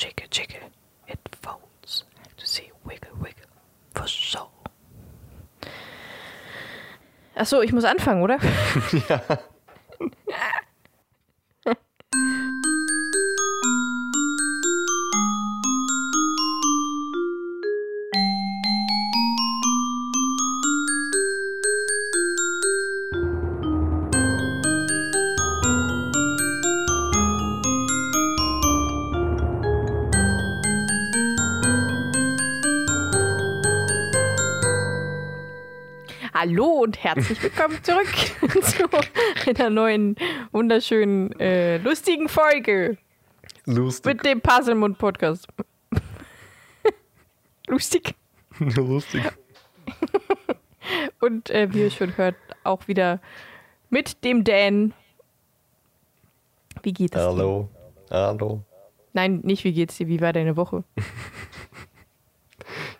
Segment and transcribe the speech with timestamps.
[0.00, 0.70] jiggle, jiggle.
[1.06, 2.04] It folds.
[2.38, 3.46] To see wiggle, wiggle.
[3.94, 4.48] For so.
[7.34, 8.38] Achso, ich muss anfangen, oder?
[9.08, 9.20] Ja.
[36.90, 38.08] Und herzlich willkommen zurück
[38.64, 40.16] zu einer neuen,
[40.50, 42.98] wunderschönen, äh, lustigen Folge
[43.64, 44.06] Lustig.
[44.06, 45.46] mit dem Puzzlemund-Podcast.
[47.68, 48.16] Lustig.
[48.58, 49.22] Lustig.
[51.20, 53.20] Und äh, wie ihr schon hört, auch wieder
[53.88, 54.92] mit dem Dan.
[56.82, 57.28] Wie geht es dir?
[57.28, 57.68] Hallo.
[58.10, 58.64] Hallo.
[59.12, 60.82] Nein, nicht wie geht's dir, wie war deine Woche?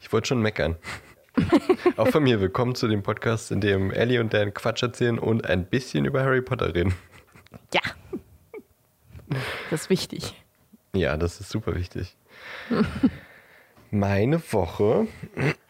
[0.01, 0.77] Ich wollte schon meckern.
[1.97, 5.47] Auch von mir willkommen zu dem Podcast, in dem Ellie und Dan Quatsch erzählen und
[5.47, 6.95] ein bisschen über Harry Potter reden.
[7.73, 7.81] Ja.
[9.71, 10.43] Das ist wichtig.
[10.95, 12.17] Ja, das ist super wichtig.
[13.91, 15.07] Meine Woche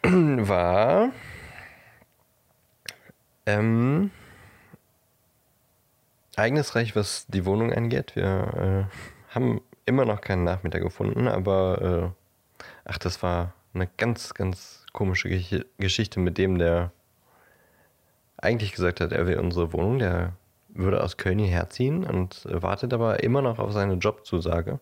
[0.02, 1.10] war
[3.46, 4.10] ähm,
[6.36, 8.16] ereignisreich, was die Wohnung angeht.
[8.16, 12.14] Wir äh, haben immer noch keinen Nachmieter gefunden, aber
[12.58, 15.28] äh, ach, das war eine ganz, ganz komische
[15.78, 16.92] Geschichte mit dem, der
[18.36, 20.32] eigentlich gesagt hat, er will unsere Wohnung, der
[20.68, 24.80] würde aus Köln hierher ziehen und wartet aber immer noch auf seine Jobzusage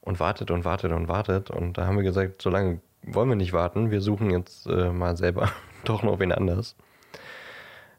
[0.00, 1.50] und wartet und wartet und wartet.
[1.50, 4.90] Und da haben wir gesagt, so lange wollen wir nicht warten, wir suchen jetzt äh,
[4.90, 5.50] mal selber
[5.84, 6.76] doch noch wen anders.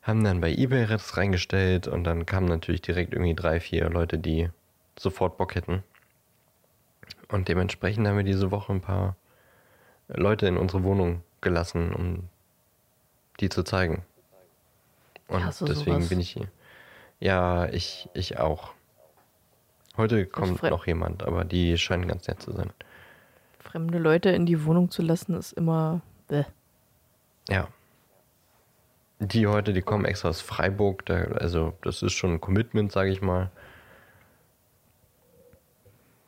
[0.02, 4.18] Haben dann bei eBay das reingestellt und dann kamen natürlich direkt irgendwie drei, vier Leute,
[4.18, 4.50] die
[4.98, 5.84] sofort Bock hätten.
[7.28, 9.16] Und dementsprechend haben wir diese Woche ein paar
[10.08, 12.28] Leute in unsere Wohnung gelassen, um
[13.40, 14.04] die zu zeigen.
[15.30, 16.10] Und Ja, so deswegen sowas.
[16.10, 16.48] bin ich hier.
[17.20, 18.74] Ja, ich, ich auch.
[19.96, 22.72] Heute kommt noch jemand, aber die scheinen ganz nett zu sein.
[23.60, 26.02] Fremde Leute in die Wohnung zu lassen, ist immer.
[26.28, 26.44] Bäh.
[27.50, 27.68] Ja.
[29.20, 33.12] Die heute, die kommen extra aus Freiburg, da, also das ist schon ein Commitment, sage
[33.12, 33.50] ich mal.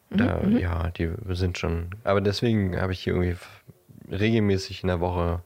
[0.10, 1.90] Da, ja, die sind schon.
[2.06, 3.38] Aber deswegen habe ich hier irgendwie
[4.10, 5.42] regelmäßig in der Woche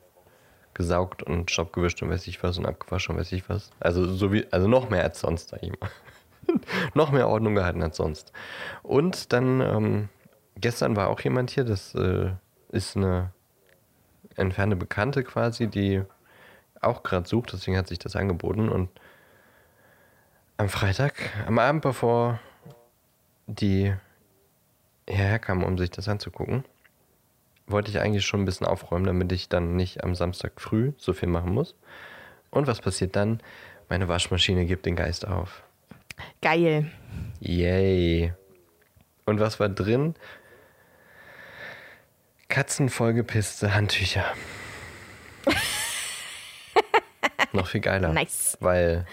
[0.73, 3.71] gesaugt und Staub gewischt und weiß ich was und abgewaschen und weiß ich was.
[3.79, 5.89] Also so wie, also noch mehr als sonst, sag ich mal.
[6.93, 8.31] noch mehr Ordnung gehalten als sonst.
[8.83, 10.09] Und dann, ähm,
[10.55, 12.31] gestern war auch jemand hier, das äh,
[12.69, 13.31] ist eine
[14.35, 16.03] entfernte Bekannte quasi, die
[16.79, 18.69] auch gerade sucht, deswegen hat sich das angeboten.
[18.69, 18.89] Und
[20.57, 21.13] am Freitag,
[21.45, 22.39] am Abend bevor
[23.47, 23.93] die
[25.07, 26.63] hierher kamen, um sich das anzugucken,
[27.67, 31.13] wollte ich eigentlich schon ein bisschen aufräumen, damit ich dann nicht am Samstag früh so
[31.13, 31.75] viel machen muss.
[32.49, 33.41] Und was passiert dann?
[33.89, 35.63] Meine Waschmaschine gibt den Geist auf.
[36.41, 36.91] Geil.
[37.39, 38.33] Yay.
[39.25, 40.15] Und was war drin?
[42.49, 44.25] Katzenvollgepisste Handtücher.
[47.53, 48.13] noch viel geiler.
[48.13, 48.57] Nice.
[48.59, 49.05] Weil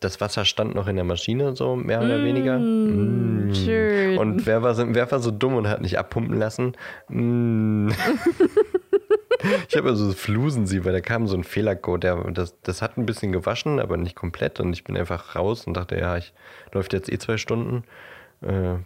[0.00, 2.58] das Wasser stand noch in der Maschine, so mehr oder weniger.
[2.58, 3.54] Mm.
[3.54, 4.18] Schön.
[4.18, 6.72] Und wer war, so, wer war so dumm und hat nicht abpumpen lassen?
[7.08, 7.90] Mm.
[9.68, 12.04] ich habe also Flusensieb, weil da kam so ein Fehlercode.
[12.04, 14.60] Der, das, das hat ein bisschen gewaschen, aber nicht komplett.
[14.60, 16.32] Und ich bin einfach raus und dachte, ja, ich
[16.72, 17.84] läuft jetzt eh zwei Stunden.
[18.42, 18.76] Äh,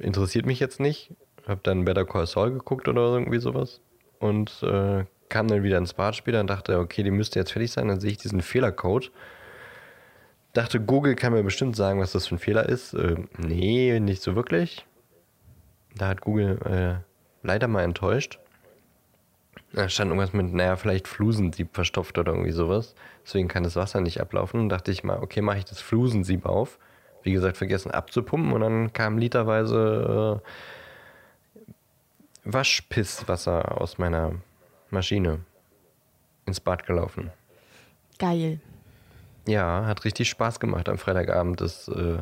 [0.00, 1.12] interessiert mich jetzt nicht.
[1.46, 3.80] Hab dann Better Call Saul geguckt oder irgendwie sowas.
[4.18, 7.70] Und äh, kam dann wieder ins Bad später und dachte, okay, die müsste jetzt fertig
[7.70, 7.88] sein.
[7.88, 9.10] Dann sehe ich diesen Fehlercode.
[10.52, 12.94] Dachte, Google kann mir bestimmt sagen, was das für ein Fehler ist.
[12.94, 14.86] Äh, nee, nicht so wirklich.
[15.94, 18.38] Da hat Google äh, leider mal enttäuscht.
[19.72, 22.94] Da stand irgendwas mit, naja, vielleicht Flusensieb verstopft oder irgendwie sowas.
[23.24, 24.60] Deswegen kann das Wasser nicht ablaufen.
[24.60, 26.78] Und dachte ich mal, okay, mache ich das Flusensieb auf.
[27.22, 30.48] Wie gesagt, vergessen abzupumpen und dann kam literweise äh,
[32.44, 34.36] Waschpisswasser aus meiner
[34.90, 35.40] Maschine
[36.46, 37.30] ins Bad gelaufen.
[38.18, 38.60] Geil.
[39.48, 42.18] Ja, hat richtig Spaß gemacht am Freitagabend, das äh,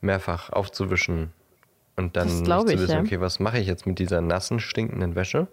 [0.00, 1.32] mehrfach aufzuwischen
[1.96, 3.00] und dann nicht zu ich, wissen, ja.
[3.00, 5.48] okay, was mache ich jetzt mit dieser nassen, stinkenden Wäsche?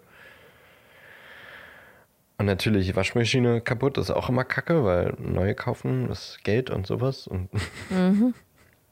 [2.38, 7.26] Und natürlich Waschmaschine kaputt, ist auch immer kacke, weil neue kaufen ist Geld und sowas.
[7.26, 7.50] Und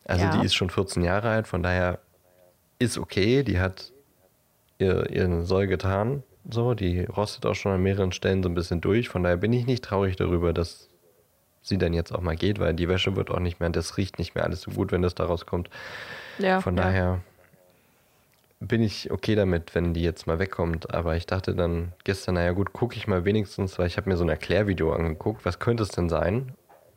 [0.04, 0.30] also Ja.
[0.30, 2.00] die ist schon 14 Jahre alt, von daher
[2.78, 3.92] ist okay, die hat
[4.78, 6.22] ihr, ihren Soll getan.
[6.50, 9.08] So, die rostet auch schon an mehreren Stellen so ein bisschen durch.
[9.08, 10.90] Von daher bin ich nicht traurig darüber, dass
[11.64, 14.18] sie dann jetzt auch mal geht, weil die Wäsche wird auch nicht mehr, das riecht
[14.18, 15.70] nicht mehr alles so gut, wenn das da rauskommt.
[16.38, 16.60] Ja.
[16.60, 16.82] Von ja.
[16.84, 17.20] daher
[18.60, 20.94] bin ich okay damit, wenn die jetzt mal wegkommt.
[20.94, 24.16] Aber ich dachte dann gestern, naja gut, gucke ich mal wenigstens, weil ich habe mir
[24.16, 25.44] so ein Erklärvideo angeguckt.
[25.44, 26.52] Was könnte es denn sein?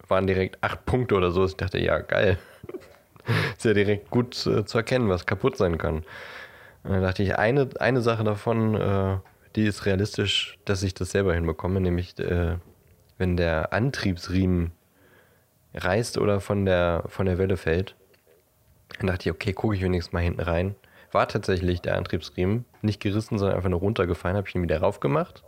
[0.07, 1.45] Waren direkt acht Punkte oder so.
[1.45, 2.37] Ich dachte, ja, geil.
[3.57, 5.97] Ist ja direkt gut äh, zu erkennen, was kaputt sein kann.
[6.83, 9.17] Und dann dachte ich, eine, eine Sache davon, äh,
[9.57, 12.55] die ist realistisch, dass ich das selber hinbekomme, nämlich äh,
[13.17, 14.71] wenn der Antriebsriemen
[15.73, 17.95] reißt oder von der, von der Welle fällt.
[18.99, 20.75] Dann dachte ich, okay, gucke ich wenigstens mal hinten rein.
[21.11, 25.43] War tatsächlich der Antriebsriemen nicht gerissen, sondern einfach nur runtergefallen, habe ich ihn wieder raufgemacht.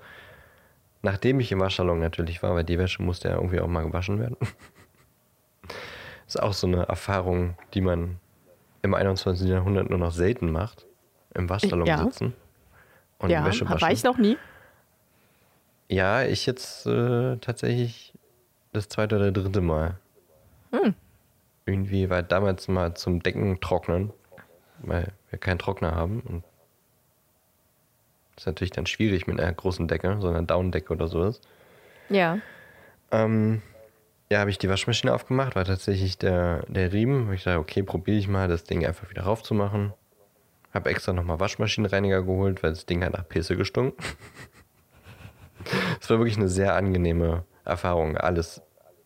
[1.01, 4.19] Nachdem ich im Waschsalon natürlich war, weil die Wäsche musste ja irgendwie auch mal gewaschen
[4.19, 4.35] werden.
[6.27, 8.19] ist auch so eine Erfahrung, die man
[8.81, 9.47] im 21.
[9.47, 10.85] Jahrhundert nur noch selten macht.
[11.33, 12.03] Im Waschsalon Ja.
[12.03, 12.33] sitzen
[13.19, 13.81] und ja, Wäsche waschen.
[13.81, 14.37] war ich noch nie.
[15.89, 18.13] Ja, ich jetzt äh, tatsächlich
[18.73, 19.97] das zweite oder dritte Mal.
[20.71, 20.93] Hm.
[21.65, 24.13] Irgendwie war damals mal zum Decken trocknen,
[24.79, 26.21] weil wir keinen Trockner haben.
[26.21, 26.43] Und
[28.35, 31.41] das ist natürlich dann schwierig mit einer großen Decke, so einer Daunendecke oder sowas.
[32.09, 32.37] Ja.
[33.11, 33.63] Ähm,
[34.31, 37.33] ja, habe ich die Waschmaschine aufgemacht, war tatsächlich der, der Riemen.
[37.33, 39.93] Ich dachte, okay, probiere ich mal, das Ding einfach wieder raufzumachen.
[40.71, 43.97] Habe extra nochmal Waschmaschinenreiniger geholt, weil das Ding hat nach Pisse gestunken.
[45.99, 48.61] Es war wirklich eine sehr angenehme Erfahrung, alles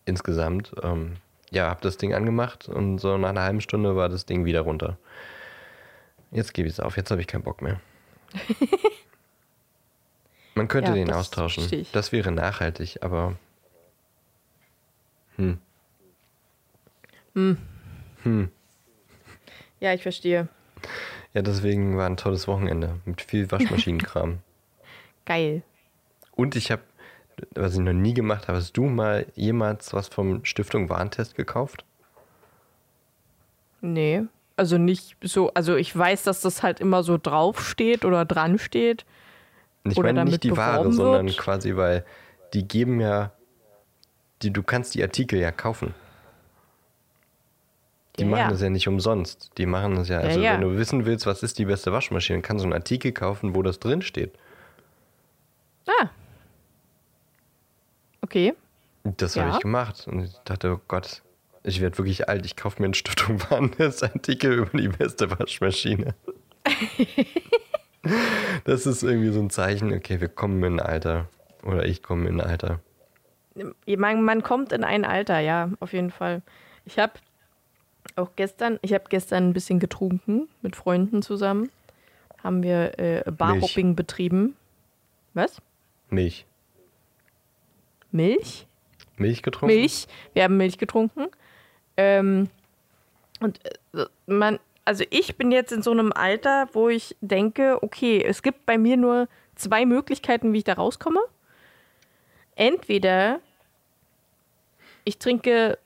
[0.06, 0.74] insgesamt.
[0.84, 1.16] Ähm,
[1.52, 4.62] ja, habe das Ding angemacht und so nach einer halben Stunde war das Ding wieder
[4.62, 4.98] runter.
[6.32, 7.80] Jetzt gebe ich es auf, jetzt habe ich keinen Bock mehr.
[10.56, 11.86] Man könnte Ja, den das austauschen.
[11.94, 13.36] Das wäre nachhaltig, aber
[15.38, 15.60] hm,
[19.80, 20.48] Ja, ich verstehe.
[21.34, 24.40] ja, deswegen war ein tolles Wochenende mit viel Waschmaschinenkram.
[25.26, 25.64] Geil.
[26.36, 26.82] Und ich habe,
[27.56, 31.86] was ich noch nie gemacht habe, hast du mal jemals was vom Stiftung Warentest gekauft?
[33.82, 34.24] Nee.
[34.56, 39.06] Also nicht so, also ich weiß, dass das halt immer so draufsteht oder dran steht.
[39.84, 41.38] Ich Oder meine damit nicht die Ware, beworben sondern wird?
[41.38, 42.06] quasi, weil
[42.54, 43.32] die geben ja,
[44.42, 45.94] die, du kannst die Artikel ja kaufen.
[48.18, 48.50] Die Ja, machen ja.
[48.52, 49.52] das ja nicht umsonst.
[49.58, 50.54] Die machen das ja, also ja.
[50.54, 53.64] wenn du wissen willst, was ist die beste Waschmaschine, kannst du einen Artikel kaufen, wo
[53.64, 54.34] das drin steht.
[55.88, 56.10] Ah.
[58.34, 58.56] Okay.
[59.04, 59.44] Das Ja.
[59.44, 60.08] habe ich gemacht.
[60.08, 61.22] Und ich dachte, oh Gott,
[61.62, 62.48] ich werde wirklich alt.
[62.48, 66.16] Ich kaufe mir einen Stiftung Warentest-Artikel über die beste Waschmaschine.
[68.66, 71.28] das ist irgendwie so ein Zeichen, okay, wir kommen in ein Alter.
[71.62, 72.80] Oder ich komme in ein Alter.
[73.86, 76.42] Man, man kommt in ein Alter, ja, auf jeden Fall.
[76.86, 77.14] Ich habe
[78.16, 81.70] auch gestern, ich habe gestern ein bisschen getrunken mit Freunden zusammen.
[82.44, 84.56] Haben wir äh, Barhopping betrieben.
[85.36, 85.62] Was?
[86.10, 86.48] Milch.
[88.14, 88.68] Milch?
[89.18, 89.76] Milch getrunken?
[89.76, 90.08] Milch.
[90.34, 91.28] Wir haben Milch getrunken.
[91.98, 92.50] Ähm,
[93.40, 93.60] und
[93.94, 98.42] äh, man, also ich bin jetzt in so einem Alter, wo ich denke, okay, es
[98.42, 101.22] gibt bei mir nur zwei Möglichkeiten, wie ich da rauskomme.
[102.56, 103.40] Entweder
[105.04, 105.78] ich trinke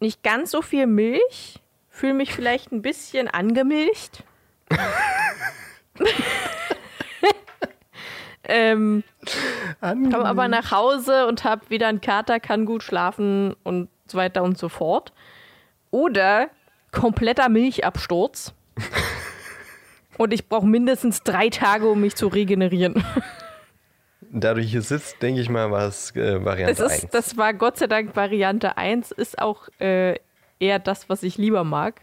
[0.00, 1.60] nicht ganz so viel Milch,
[1.90, 4.24] fühle mich vielleicht ein bisschen angemilcht.
[8.48, 9.04] ähm,
[9.80, 14.42] komme aber nach Hause und habe wieder einen Kater, kann gut schlafen und so weiter
[14.42, 15.12] und so fort.
[15.90, 16.48] Oder
[16.90, 18.54] kompletter Milchabsturz.
[20.18, 23.04] und ich brauche mindestens drei Tage, um mich zu regenerieren.
[24.30, 27.04] Da du hier sitzt, denke ich mal, war es äh, Variante Es 1.
[27.04, 30.16] ist, das war Gott sei Dank Variante 1, ist auch äh,
[30.58, 32.02] eher das, was ich lieber mag.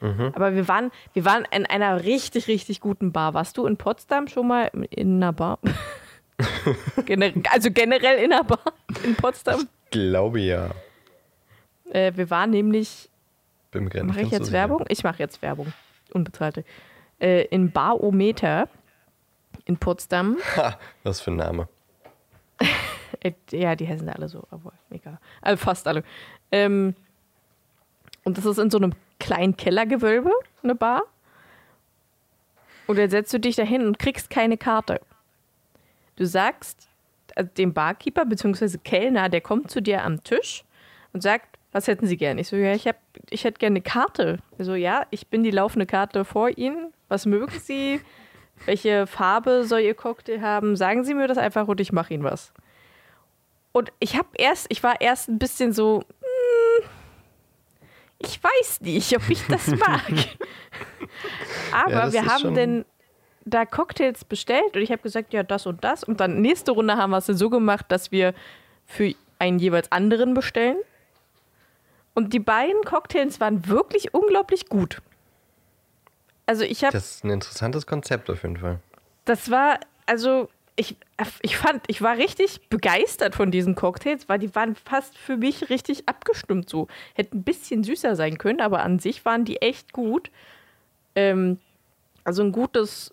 [0.00, 3.34] Aber wir waren, wir waren in einer richtig, richtig guten Bar.
[3.34, 5.58] Warst du in Potsdam schon mal in einer Bar?
[7.50, 8.60] Also generell in einer Bar
[9.02, 9.66] in Potsdam?
[9.90, 10.70] glaube ja.
[11.90, 13.08] Äh, wir waren nämlich,
[13.72, 14.52] mache ich jetzt.
[14.52, 14.84] Werbung?
[14.88, 15.72] Ich mache jetzt Werbung.
[16.12, 16.64] Unbezahlte.
[17.20, 18.68] Äh, in Barometer
[19.64, 20.36] in Potsdam.
[20.56, 21.68] Ha, was für ein Name.
[23.20, 25.18] Äh, ja, die heißen alle so, aber egal.
[25.40, 26.04] Also fast alle.
[26.52, 26.94] Ähm,
[28.22, 30.32] und das ist in so einem kleinen Kellergewölbe,
[30.62, 31.02] eine Bar.
[32.86, 35.00] Und dann setzt du dich dahin und kriegst keine Karte.
[36.16, 36.88] Du sagst
[37.34, 38.78] äh, dem Barkeeper bzw.
[38.82, 40.64] Kellner, der kommt zu dir am Tisch
[41.12, 42.38] und sagt, was hätten Sie gern?
[42.38, 42.96] Ich so, ja, ich, hab,
[43.30, 44.38] ich hätte gerne eine Karte.
[44.58, 46.92] So, ja, ich bin die laufende Karte vor Ihnen.
[47.08, 48.00] Was mögen Sie?
[48.64, 50.76] Welche Farbe soll Ihr Cocktail haben?
[50.76, 52.52] Sagen Sie mir das einfach und ich mache Ihnen was.
[53.72, 56.02] Und ich habe erst, ich war erst ein bisschen so,
[58.18, 60.02] ich weiß nicht, ob ich das mag.
[61.72, 62.84] Aber Ja, das wir haben denn
[63.44, 66.04] da Cocktails bestellt und ich habe gesagt, ja, das und das.
[66.04, 68.34] Und dann nächste Runde haben wir es so gemacht, dass wir
[68.84, 70.76] für einen jeweils anderen bestellen.
[72.14, 75.00] Und die beiden Cocktails waren wirklich unglaublich gut.
[76.46, 78.80] Also ich habe, Das ist ein interessantes Konzept auf jeden Fall.
[79.26, 80.48] das war, also
[80.78, 80.96] ich,
[81.42, 85.70] ich fand, ich war richtig begeistert von diesen Cocktails, weil die waren fast für mich
[85.70, 86.86] richtig abgestimmt so.
[87.14, 90.30] Hätten ein bisschen süßer sein können, aber an sich waren die echt gut.
[91.16, 91.58] Ähm,
[92.22, 93.12] also ein gutes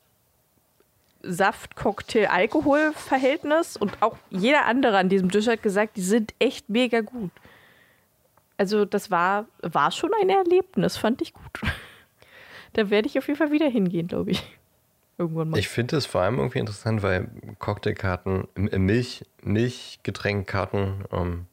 [1.24, 7.32] Saft-Cocktail-Alkohol-Verhältnis und auch jeder andere an diesem Tisch hat gesagt, die sind echt mega gut.
[8.58, 11.62] Also das war, war schon ein Erlebnis, fand ich gut.
[12.74, 14.44] Da werde ich auf jeden Fall wieder hingehen, glaube ich.
[15.18, 15.58] Irgendwann mal.
[15.60, 17.30] Ich finde es vor allem irgendwie interessant, weil
[17.60, 21.46] Cocktailkarten, äh, Milch, Milchgetränkkarten ähm,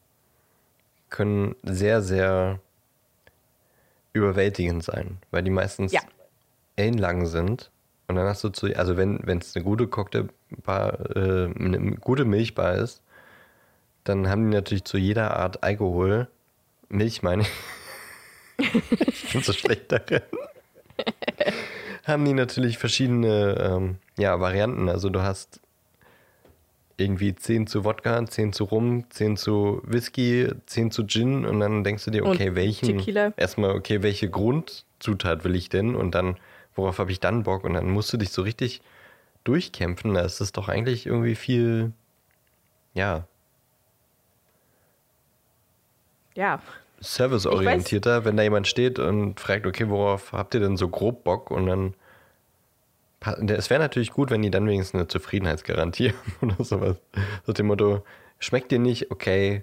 [1.11, 2.59] können sehr, sehr
[4.13, 6.01] überwältigend sein, weil die meistens Ja.
[6.77, 7.71] ellenlang sind.
[8.09, 12.75] Und dann hast du zu, also wenn es eine gute Cocktailbar, äh, eine gute Milchbar
[12.75, 13.01] ist,
[14.05, 16.29] dann haben die natürlich zu jeder Art Alkohol,
[16.89, 17.49] Milch meine ich,
[19.09, 20.21] ich bin so schlecht darin,
[22.05, 24.89] haben die natürlich verschiedene ähm, ja, Varianten.
[24.89, 25.61] Also du hast
[26.97, 31.85] irgendwie 10 zu Wodka, 10 zu Rum, 10 zu Whisky, 10 zu Gin und dann
[31.85, 33.33] denkst du dir, Und okay, welchen Tequila.
[33.37, 36.37] erstmal, okay, welche Grundzutat will ich denn und dann,
[36.75, 38.83] worauf habe ich dann Bock und dann musst du dich so richtig
[39.45, 40.15] durchkämpfen.
[40.15, 41.93] Da ist es doch eigentlich irgendwie viel,
[42.95, 43.27] ja,
[46.35, 46.61] ja,
[47.03, 51.51] serviceorientierter, wenn da jemand steht und fragt, okay, worauf habt ihr denn so grob Bock?
[51.51, 51.95] Und dann.
[53.49, 56.97] Es wäre natürlich gut, wenn die dann wenigstens eine Zufriedenheitsgarantie haben oder sowas.
[57.47, 58.03] So dem Motto,
[58.41, 59.63] schmeckt dir nicht, okay,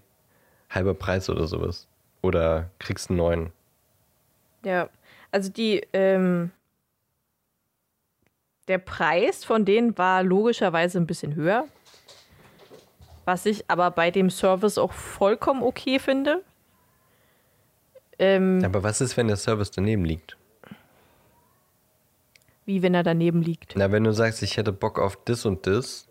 [0.70, 1.88] halber Preis oder sowas.
[2.22, 3.52] Oder kriegst einen neuen.
[4.64, 4.90] Ja,
[5.32, 6.52] also die, ähm,
[8.68, 11.66] der Preis von denen war logischerweise ein bisschen höher.
[13.26, 16.44] Was ich aber bei dem Service auch vollkommen okay finde.
[18.20, 20.38] Ähm, Aber was ist, wenn der Service daneben liegt?
[22.66, 23.74] Wie wenn er daneben liegt.
[23.76, 26.08] Na, wenn du sagst, ich hätte Bock auf das und das,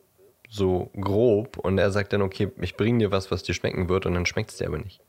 [0.49, 4.07] so grob, und er sagt dann, okay, ich bringe dir was, was dir schmecken wird,
[4.07, 5.01] und dann schmeckt es dir aber nicht.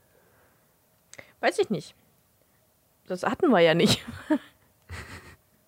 [1.39, 1.95] Weiß ich nicht.
[3.07, 4.05] Das hatten wir ja nicht.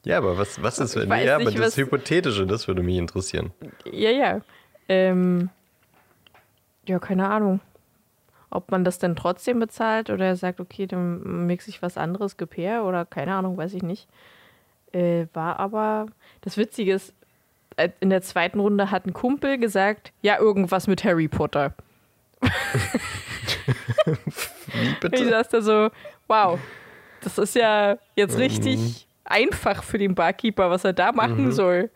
[0.03, 1.09] Ja, aber was, was ist, Ich wenn.
[1.11, 3.51] weiß Ja, aber nicht, das was- Hypothetische, das würde mich interessieren.
[3.85, 4.41] ja, ja.
[4.89, 5.51] Ähm,
[6.87, 7.59] ja, keine Ahnung.
[8.51, 12.37] Ob man das denn trotzdem bezahlt oder er sagt, okay, dann mixe ich was anderes,
[12.37, 14.07] Gepair oder keine Ahnung, weiß ich nicht.
[14.91, 16.07] Äh, war aber,
[16.41, 17.13] das Witzige ist,
[17.77, 21.73] äh, in der zweiten Runde hat ein Kumpel gesagt, ja, irgendwas mit Harry Potter.
[22.41, 22.49] Wie
[24.83, 25.29] Ich bitte?
[25.29, 25.89] saß da so,
[26.27, 26.59] wow,
[27.21, 31.89] das ist ja jetzt richtig einfach für den Barkeeper, was er da machen soll.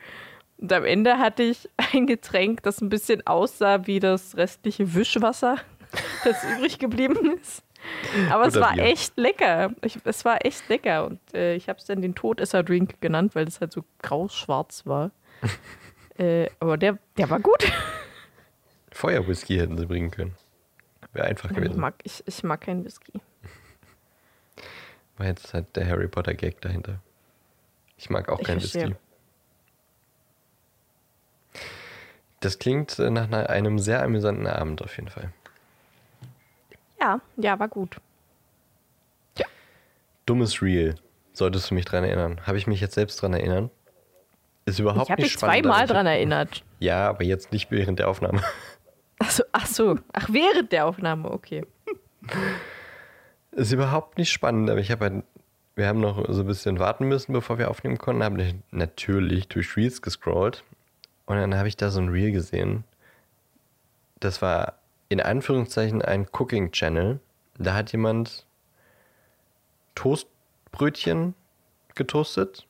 [0.58, 5.58] Und am Ende hatte ich ein Getränk, das ein bisschen aussah wie das restliche Wischwasser,
[6.24, 7.64] das übrig geblieben ist.
[8.32, 8.84] Aber es war Bier.
[8.86, 9.72] echt lecker.
[9.82, 11.06] Ich, es war echt lecker.
[11.06, 15.12] Und äh, ich habe es dann den Todesser-Drink genannt, weil es halt so grau-schwarz war.
[16.18, 17.72] äh, aber der, der war gut.
[18.92, 20.36] Feuerwhisky hätten sie bringen können.
[21.14, 21.80] Wäre einfach Ich gewesen.
[21.80, 23.14] mag, ich, ich mag keinen Whisky.
[25.18, 27.00] War jetzt halt der Harry Potter Gag dahinter.
[27.98, 28.90] Ich mag auch Ich kein verstehe.
[28.90, 28.96] Whisky.
[32.42, 35.32] Das klingt nach einem sehr amüsanten Abend auf jeden Fall.
[37.06, 37.98] Ja, ja, war gut.
[40.26, 40.96] Dummes Reel.
[41.34, 42.42] Solltest du mich dran erinnern.
[42.48, 43.70] Habe ich mich jetzt selbst dran erinnern?
[44.66, 45.54] Ist überhaupt Ich habe nicht spannend.
[45.64, 46.64] zweimal aber ich- dran erinnert.
[46.80, 48.42] Ja, aber jetzt nicht während der Aufnahme.
[49.20, 50.00] Ach so, ach so.
[50.14, 51.64] Ach, während der Aufnahme, okay.
[53.52, 55.24] Ist überhaupt nicht spannend, aber ich habe halt,
[55.76, 59.48] wir haben noch so ein bisschen warten müssen, bevor wir aufnehmen konnten, habe ich natürlich
[59.48, 60.64] durch Reels gescrollt
[61.28, 62.84] und dann habe ich da so ein Reel gesehen.
[64.20, 64.74] Das war
[65.10, 67.20] in Anführungszeichen ein Cooking Channel.
[67.58, 68.46] Da hat jemand
[69.96, 71.36] Toastbrötchen
[71.96, 72.66] getoastet.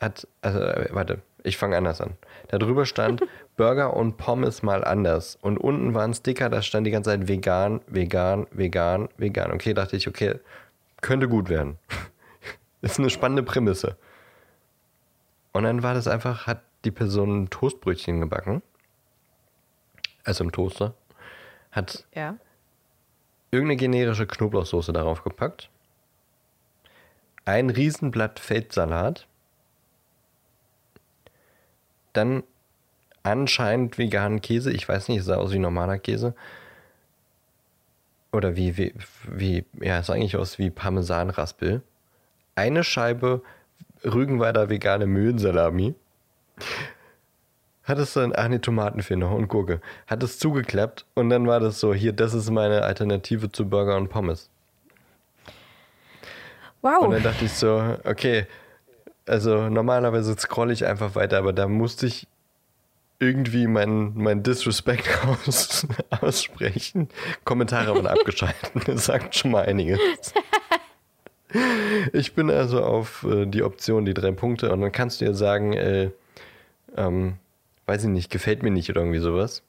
[0.00, 2.16] Hat, also, äh, warte, ich fange anders an.
[2.48, 3.22] Da drüber stand
[3.56, 5.36] Burger und Pommes mal anders.
[5.40, 9.52] Und unten war ein Sticker, da stand die ganze Zeit vegan, vegan, vegan, vegan.
[9.52, 10.38] Okay, dachte ich, okay,
[11.00, 11.78] könnte gut werden.
[12.80, 13.96] Ist eine spannende Prämisse.
[15.52, 18.62] Und dann war das einfach, hat die Person Toastbrötchen gebacken.
[20.28, 20.92] Also im Toaster.
[21.72, 22.36] Hat Ja.
[23.50, 25.70] irgendeine generische Knoblauchsoße darauf gepackt.
[27.46, 29.26] Ein Riesenblatt Feldsalat.
[32.12, 32.42] Dann
[33.22, 34.70] anscheinend veganen Käse.
[34.70, 36.34] Ich weiß nicht, es sah aus wie normaler Käse.
[38.30, 38.92] Oder wie, wie,
[39.24, 41.80] wie ja, es sah eigentlich aus wie Parmesanraspel.
[42.54, 43.40] Eine Scheibe
[44.04, 45.94] Rügenweider vegane Mühlensalami.
[47.88, 49.80] Hat es dann, ach nee, Tomaten fehlen noch und Gurke.
[50.06, 53.96] Hat es zugeklappt und dann war das so, hier, das ist meine Alternative zu Burger
[53.96, 54.50] und Pommes.
[55.46, 55.52] Und
[56.82, 57.10] Wow.
[57.10, 58.46] dann dachte ich so, okay,
[59.26, 62.28] also normalerweise scrolle ich einfach weiter, aber da musste ich
[63.20, 65.08] irgendwie mein, mein Disrespect
[65.46, 65.86] aus,
[66.20, 67.08] aussprechen.
[67.44, 68.70] Kommentare waren abgeschaltet.
[68.86, 69.98] Das sagt schon mal einiges.
[72.12, 75.32] Ich bin also auf äh, die Option, die drei Punkte, und dann kannst du ja
[75.32, 76.10] sagen, äh,
[76.94, 77.36] ähm,
[77.88, 79.62] weiß ich nicht, gefällt mir nicht oder irgendwie sowas.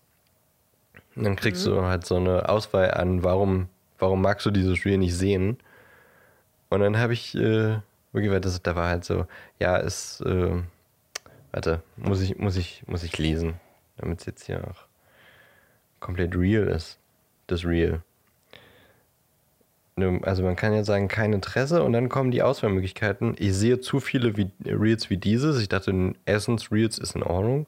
[1.15, 1.71] Und dann kriegst mhm.
[1.71, 5.57] du halt so eine Auswahl an, warum, warum magst du dieses Spiel nicht sehen?
[6.69, 7.77] Und dann habe ich, äh,
[8.11, 9.25] wirklich, das, da war halt so,
[9.57, 10.61] ja, es, äh,
[11.51, 13.55] warte, muss ich, muss ich, muss ich lesen,
[13.97, 14.85] damit es jetzt hier auch
[15.99, 16.99] komplett real ist.
[17.47, 18.01] Das Real.
[20.21, 23.35] Also man kann ja sagen, kein Interesse und dann kommen die Auswahlmöglichkeiten.
[23.37, 25.59] Ich sehe zu viele wie, Reels wie dieses.
[25.59, 27.65] Ich dachte, Essence Reels ist in Ordnung.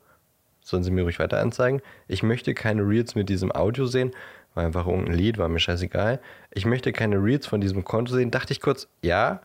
[0.61, 1.81] Sollen sie mir ruhig weiter anzeigen.
[2.07, 4.11] Ich möchte keine Reels mit diesem Audio sehen.
[4.53, 6.19] War einfach irgendein Lied, war mir scheißegal.
[6.51, 8.31] Ich möchte keine Reels von diesem Konto sehen.
[8.31, 9.41] Dachte ich kurz, ja,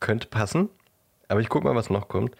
[0.00, 0.68] könnte passen.
[1.28, 2.34] Aber ich guck mal, was noch kommt.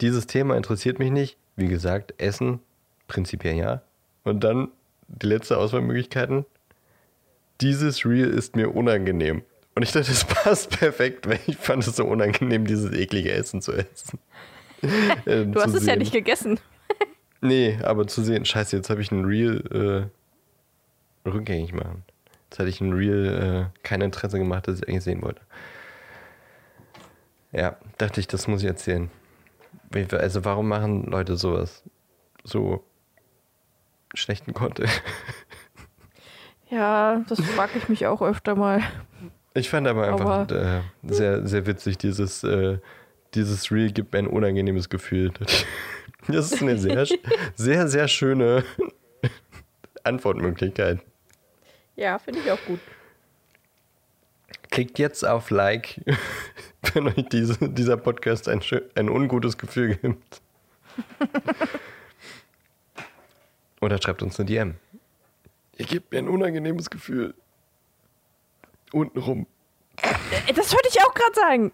[0.00, 1.36] Dieses Thema interessiert mich nicht.
[1.56, 2.60] Wie gesagt, Essen,
[3.08, 3.82] prinzipiell ja.
[4.24, 4.68] Und dann
[5.08, 6.44] die letzte Auswahlmöglichkeiten
[7.60, 9.42] dieses Reel ist mir unangenehm.
[9.74, 13.60] Und ich dachte, das passt perfekt, weil ich fand es so unangenehm, dieses eklige Essen
[13.60, 14.18] zu essen.
[15.26, 16.58] äh, du hast es ja nicht gegessen.
[17.40, 20.10] nee, aber zu sehen, scheiße, jetzt habe ich ein Reel
[21.24, 22.04] äh, rückgängig machen.
[22.48, 25.40] Jetzt hatte ich ein Reel äh, kein Interesse gemacht, das ich eigentlich sehen wollte.
[27.52, 29.10] Ja, dachte ich, das muss ich erzählen.
[30.12, 31.82] Also warum machen Leute sowas?
[32.44, 32.84] So
[34.14, 34.90] schlechten Content.
[36.70, 38.80] Ja, das frage ich mich auch öfter mal.
[39.54, 42.78] Ich fand aber einfach aber, äh, sehr, sehr witzig, dieses, äh,
[43.34, 45.32] dieses Reel gibt mir ein unangenehmes Gefühl.
[46.28, 47.06] Das ist eine sehr,
[47.54, 48.62] sehr, sehr schöne
[50.04, 51.00] Antwortmöglichkeit.
[51.96, 52.78] Ja, finde ich auch gut.
[54.70, 56.00] Klickt jetzt auf Like,
[56.92, 58.60] wenn euch diese, dieser Podcast ein,
[58.94, 60.42] ein ungutes Gefühl gibt.
[63.80, 64.74] Oder schreibt uns eine DM.
[65.78, 67.34] Ihr gebt mir ein unangenehmes Gefühl.
[68.92, 69.46] Untenrum.
[70.02, 71.72] Äh, das wollte ich auch gerade sagen.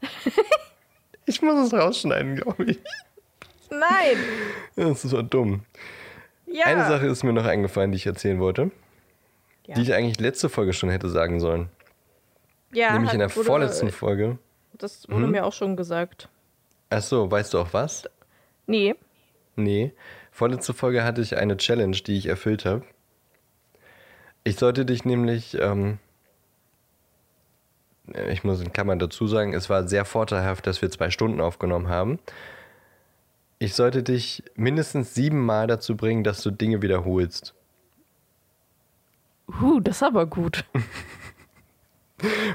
[1.26, 2.78] ich muss es rausschneiden, glaube ich.
[3.70, 4.16] Nein.
[4.76, 5.64] Das ist so dumm.
[6.46, 6.66] Ja.
[6.66, 8.70] Eine Sache ist mir noch eingefallen, die ich erzählen wollte.
[9.66, 9.74] Ja.
[9.74, 11.68] Die ich eigentlich letzte Folge schon hätte sagen sollen.
[12.72, 12.92] Ja.
[12.92, 14.38] Nämlich in der wurde, vorletzten Folge.
[14.72, 15.30] Das wurde hm?
[15.32, 16.28] mir auch schon gesagt.
[16.90, 18.04] Ach so, weißt du auch was?
[18.66, 18.94] Nee.
[19.56, 19.92] Nee.
[20.30, 22.84] Vorletzte Folge hatte ich eine Challenge, die ich erfüllt habe.
[24.44, 25.98] Ich sollte dich nämlich, ähm,
[28.30, 31.88] ich muss in Klammern dazu sagen, es war sehr vorteilhaft, dass wir zwei Stunden aufgenommen
[31.88, 32.18] haben.
[33.58, 37.54] Ich sollte dich mindestens sieben Mal dazu bringen, dass du Dinge wiederholst.
[39.60, 40.64] Uh, das ist aber gut.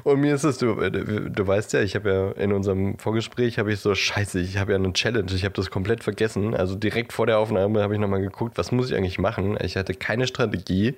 [0.04, 3.72] Und mir ist es, du, du weißt ja, ich habe ja in unserem Vorgespräch, habe
[3.72, 6.54] ich so, scheiße, ich habe ja eine Challenge, ich habe das komplett vergessen.
[6.54, 9.58] Also direkt vor der Aufnahme habe ich nochmal geguckt, was muss ich eigentlich machen.
[9.62, 10.96] Ich hatte keine Strategie.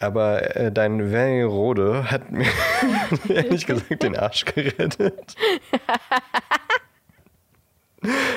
[0.00, 2.46] Aber äh, dein Wernigerode hat mir
[3.28, 5.36] ehrlich gesagt den Arsch gerettet.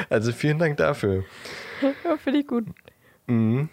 [0.09, 1.23] also vielen Dank dafür.
[1.81, 2.65] Ja, Finde ich gut.
[3.27, 3.69] Mhm.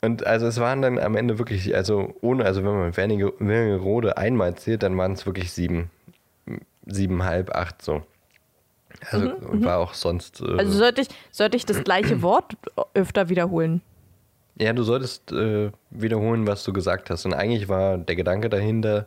[0.00, 4.54] Und also es waren dann am Ende wirklich, also ohne, also wenn man Wernigerode einmal
[4.54, 5.90] zählt, dann waren es wirklich sieben,
[6.86, 8.02] siebenhalb, acht so.
[9.10, 10.40] Also mhm, mhm, war auch sonst.
[10.40, 12.56] Äh, also sollte ich, sollte ich das gleiche Wort
[12.94, 13.82] öfter wiederholen?
[14.56, 17.24] Ja, du solltest äh, wiederholen, was du gesagt hast.
[17.24, 19.06] Und eigentlich war der Gedanke dahinter,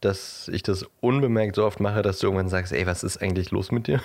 [0.00, 3.50] dass ich das unbemerkt so oft mache, dass du irgendwann sagst, ey, was ist eigentlich
[3.50, 4.00] los mit dir?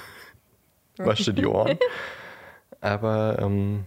[0.98, 1.78] Wasch dir die Ohren.
[2.82, 3.86] Aber ähm,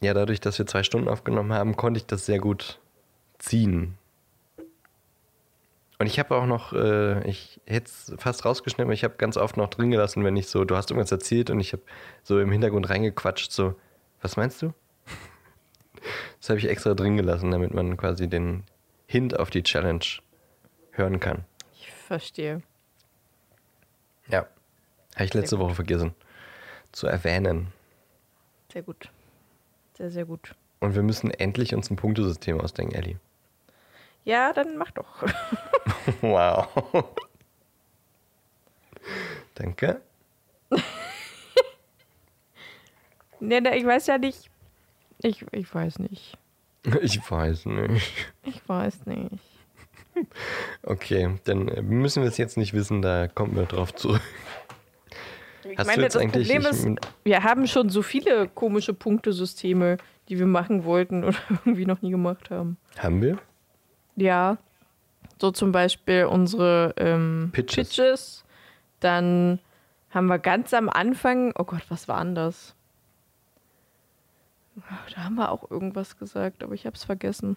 [0.00, 2.78] ja, dadurch, dass wir zwei Stunden aufgenommen haben, konnte ich das sehr gut
[3.38, 3.96] ziehen.
[5.98, 9.36] Und ich habe auch noch, äh, ich hätte es fast rausgeschnitten, aber ich habe ganz
[9.36, 11.82] oft noch drin gelassen, wenn ich so, du hast irgendwas erzählt und ich habe
[12.22, 13.74] so im Hintergrund reingequatscht, so,
[14.20, 14.74] was meinst du?
[16.40, 18.64] Das habe ich extra drin gelassen, damit man quasi den
[19.06, 20.04] Hint auf die Challenge
[20.92, 21.44] hören kann.
[21.72, 22.62] Ich verstehe.
[24.28, 24.46] Ja.
[25.14, 26.14] Habe ich letzte Woche vergessen
[26.92, 27.72] zu erwähnen.
[28.72, 29.10] Sehr gut.
[29.96, 30.54] Sehr, sehr gut.
[30.80, 33.18] Und wir müssen endlich uns ein Punktesystem ausdenken, Ellie.
[34.24, 35.22] Ja, dann mach doch.
[36.20, 36.68] wow.
[39.54, 40.00] Danke.
[43.40, 44.50] nee, nee, ich weiß ja nicht.
[45.24, 46.38] Ich, ich weiß nicht.
[47.00, 48.12] Ich weiß nicht.
[48.44, 49.42] Ich weiß nicht.
[50.84, 54.20] Okay, dann müssen wir es jetzt nicht wissen, da kommen wir drauf zurück.
[55.68, 56.86] Ich Hast meine, das Problem ist,
[57.24, 59.96] wir haben schon so viele komische Punktesysteme,
[60.28, 62.76] die wir machen wollten oder irgendwie noch nie gemacht haben.
[62.98, 63.38] Haben wir?
[64.16, 64.58] Ja.
[65.40, 67.88] So zum Beispiel unsere ähm, Pitches.
[67.88, 68.44] Pitches.
[69.00, 69.58] dann
[70.10, 72.36] haben wir ganz am Anfang, oh Gott, was war denn
[75.14, 77.56] Da haben wir auch irgendwas gesagt, aber ich habe es vergessen.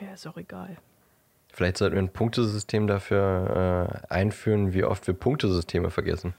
[0.00, 0.76] Ja, ist auch egal.
[1.52, 6.34] Vielleicht sollten wir ein Punktesystem dafür äh, einführen, wie oft wir Punktesysteme vergessen.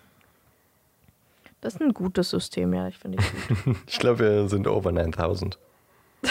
[1.62, 3.20] Das ist ein gutes System, ja, ich finde
[3.50, 3.78] ich gut.
[3.88, 5.60] ich glaube, wir sind over 9000.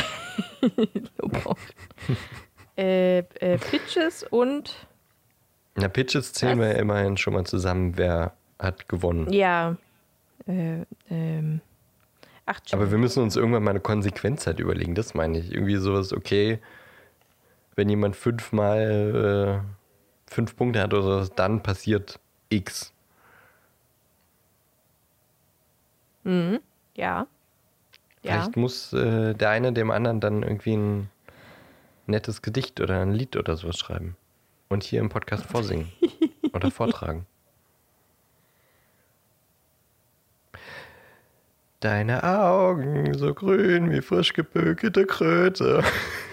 [2.76, 4.86] äh, äh, Pitches und.
[5.76, 9.32] Na, Pitches zählen wir immerhin schon mal zusammen, wer hat gewonnen.
[9.32, 9.76] Ja.
[10.46, 11.60] Äh, ähm.
[12.52, 15.52] Ach, Aber wir müssen uns irgendwann mal eine Konsequenz halt überlegen, das meine ich.
[15.52, 16.58] Irgendwie sowas, okay,
[17.74, 22.18] wenn jemand fünfmal äh, fünf Punkte hat oder so, dann passiert
[22.50, 22.92] X.
[26.24, 26.60] Mhm.
[26.94, 27.26] Ja.
[28.20, 28.60] Vielleicht ja.
[28.60, 31.10] muss äh, der eine dem anderen dann irgendwie ein
[32.06, 34.16] nettes Gedicht oder ein Lied oder sowas schreiben.
[34.68, 35.90] Und hier im Podcast vorsingen
[36.52, 37.26] oder vortragen.
[41.82, 45.82] Deine Augen so grün wie frisch gebökelte Kröte.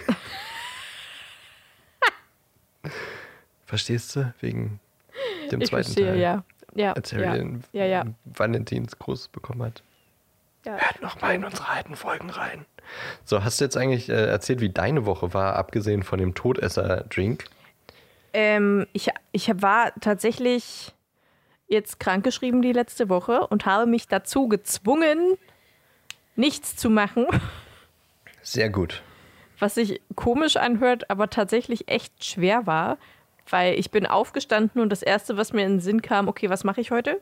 [3.66, 4.32] Verstehst du?
[4.38, 4.78] Wegen
[5.50, 6.20] dem ich zweiten verstehe, Teil.
[6.20, 6.44] ja.
[6.76, 8.04] ja als Harry ja, den ja, ja.
[8.26, 9.82] Valentinsgruß bekommen hat.
[10.64, 12.64] Ja, Hört noch mal in unsere alten Folgen rein.
[13.24, 17.46] So, hast du jetzt eigentlich äh, erzählt, wie deine Woche war, abgesehen von dem Todesser-Drink?
[18.34, 20.94] Ähm, ich, ich war tatsächlich
[21.70, 25.38] jetzt krankgeschrieben die letzte Woche und habe mich dazu gezwungen,
[26.36, 27.26] nichts zu machen.
[28.42, 29.02] Sehr gut.
[29.58, 32.98] Was sich komisch anhört, aber tatsächlich echt schwer war,
[33.48, 36.64] weil ich bin aufgestanden und das Erste, was mir in den Sinn kam, okay, was
[36.64, 37.20] mache ich heute?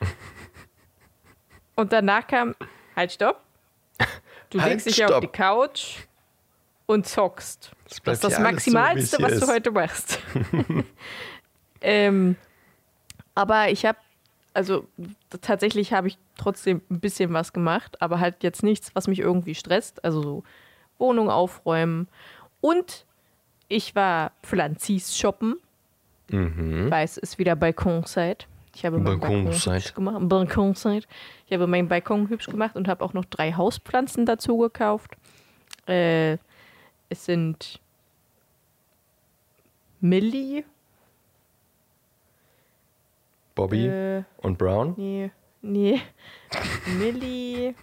[1.74, 2.54] und danach kam,
[2.94, 3.42] halt, stopp.
[4.50, 5.10] Du halt, legst dich stopp.
[5.10, 5.96] auf die Couch
[6.86, 7.72] und zockst.
[7.84, 10.20] Das, das ist das Maximalste, so, was du heute machst.
[11.80, 12.36] ähm,
[13.38, 13.98] aber ich habe,
[14.52, 14.88] also
[15.40, 19.54] tatsächlich habe ich trotzdem ein bisschen was gemacht, aber halt jetzt nichts, was mich irgendwie
[19.54, 20.04] stresst.
[20.04, 20.42] Also so
[20.98, 22.08] Wohnung aufräumen.
[22.60, 23.06] Und
[23.68, 25.54] ich war Pflanzis shoppen.
[26.30, 26.90] Mhm.
[26.90, 28.48] Weil es ist wieder Balkonzeit.
[28.74, 30.28] Ich habe meinen Balkon hübsch gemacht.
[30.28, 31.06] Balkonzeit.
[31.46, 35.12] Ich habe meinen Balkon hübsch gemacht und habe auch noch drei Hauspflanzen dazu gekauft.
[35.86, 36.38] Äh,
[37.08, 37.78] es sind
[40.00, 40.64] Millie,
[43.58, 44.94] Bobby äh, und Brown?
[44.96, 46.00] Nee, nee.
[46.96, 47.74] Millie,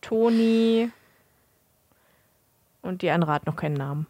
[0.00, 0.90] Toni
[2.82, 4.08] und die andere hat noch keinen Namen.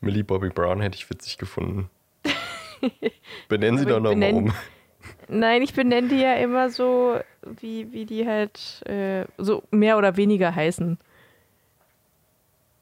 [0.00, 1.90] Millie Bobby Brown hätte ich witzig gefunden.
[3.48, 4.54] Benennen Sie doch nochmal um.
[5.28, 10.16] Nein, ich benenne die ja immer so, wie, wie die halt äh, so mehr oder
[10.16, 10.96] weniger heißen.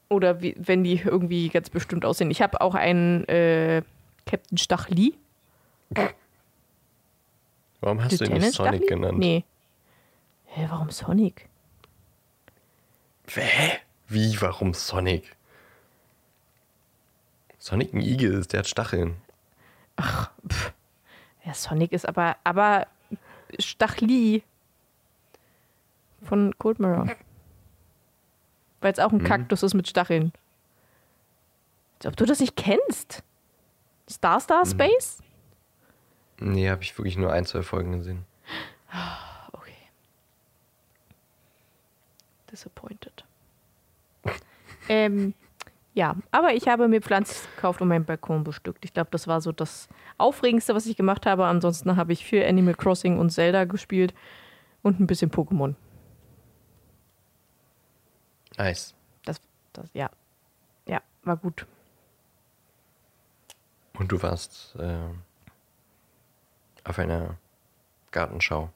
[0.08, 2.30] Oder wie, wenn die irgendwie ganz bestimmt aussehen.
[2.30, 3.82] Ich habe auch einen äh,
[4.24, 5.14] Captain Stachli.
[7.80, 8.86] Warum hast Lieutenant du ihn nicht Sonic Stachli?
[8.86, 9.18] genannt?
[9.18, 9.44] Nee.
[10.46, 11.48] Hä, warum Sonic?
[13.28, 13.78] Hä?
[14.08, 15.36] Wie, warum Sonic?
[17.58, 19.16] Sonic ein Igel ist, der hat Stacheln.
[19.96, 20.72] Ach, pff.
[21.44, 22.86] Ja, Sonic ist aber, aber
[23.58, 24.42] Stachli
[26.22, 27.08] von Cold Mirror.
[28.80, 29.26] Weil es auch ein hm.
[29.26, 30.32] Kaktus ist mit Stacheln.
[31.98, 33.22] Als ob du das nicht kennst.
[34.10, 34.68] Star Star hm.
[36.42, 38.24] Nee, habe ich wirklich nur ein, zwei Folgen gesehen.
[39.52, 39.72] Okay.
[42.50, 43.24] Disappointed.
[44.88, 45.34] ähm,
[45.94, 48.84] ja, aber ich habe mir Pflanzen gekauft und meinen Balkon bestückt.
[48.84, 51.46] Ich glaube, das war so das Aufregendste, was ich gemacht habe.
[51.46, 54.14] Ansonsten habe ich viel Animal Crossing und Zelda gespielt
[54.82, 55.74] und ein bisschen Pokémon.
[58.56, 58.94] Nice.
[59.24, 59.40] Das,
[59.72, 60.10] das, ja.
[60.86, 61.66] Ja, war gut.
[63.98, 65.08] Und du warst äh,
[66.84, 67.36] auf einer
[68.10, 68.70] Gartenschau.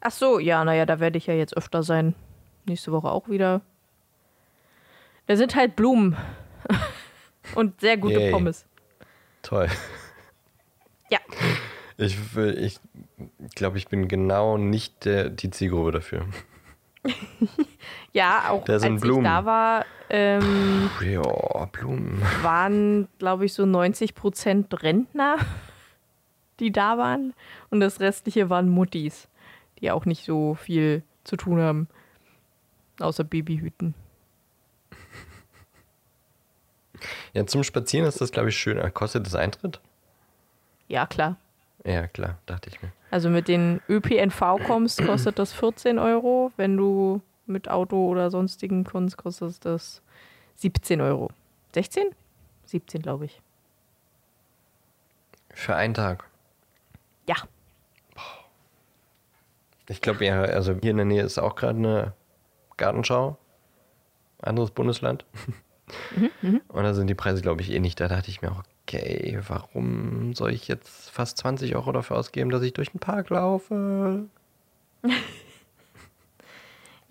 [0.00, 2.14] Ach so, ja, naja, da werde ich ja jetzt öfter sein.
[2.64, 3.60] Nächste Woche auch wieder.
[5.26, 6.16] Da sind halt Blumen.
[7.54, 8.30] Und sehr gute Yay.
[8.32, 8.66] Pommes.
[9.42, 9.68] Toll.
[11.10, 11.18] Ja.
[11.96, 12.80] Ich, ich
[13.54, 16.26] glaube, ich bin genau nicht der, die Zielgruppe dafür.
[18.12, 19.24] ja, auch da als Blumen.
[19.24, 22.20] ich da war, ähm, ja, Blumen.
[22.42, 25.36] waren, glaube ich, so 90 Prozent Rentner,
[26.60, 27.34] die da waren.
[27.70, 29.28] Und das restliche waren Muttis,
[29.80, 31.88] die auch nicht so viel zu tun haben.
[33.00, 33.94] Außer Babyhüten.
[37.32, 38.78] Ja, zum Spazieren ist das, glaube ich, schön.
[38.94, 39.80] Kostet das Eintritt?
[40.88, 41.36] Ja, klar.
[41.84, 42.92] Ja, klar, dachte ich mir.
[43.10, 46.52] Also mit den ÖPNV kommst, kostet das 14 Euro.
[46.56, 47.20] Wenn du
[47.52, 50.02] mit Auto oder sonstigen kommst, kostet das
[50.56, 51.30] 17 Euro.
[51.74, 52.10] 16?
[52.66, 53.40] 17, glaube ich.
[55.50, 56.24] Für einen Tag.
[57.28, 57.36] Ja.
[59.88, 62.12] Ich glaube ja, also hier in der Nähe ist auch gerade eine
[62.76, 63.36] Gartenschau.
[64.40, 65.24] Anderes Bundesland.
[66.68, 68.00] Und da sind die Preise, glaube ich, eh nicht.
[68.00, 72.50] Da dachte ich mir auch, okay, warum soll ich jetzt fast 20 Euro dafür ausgeben,
[72.50, 74.24] dass ich durch den Park laufe?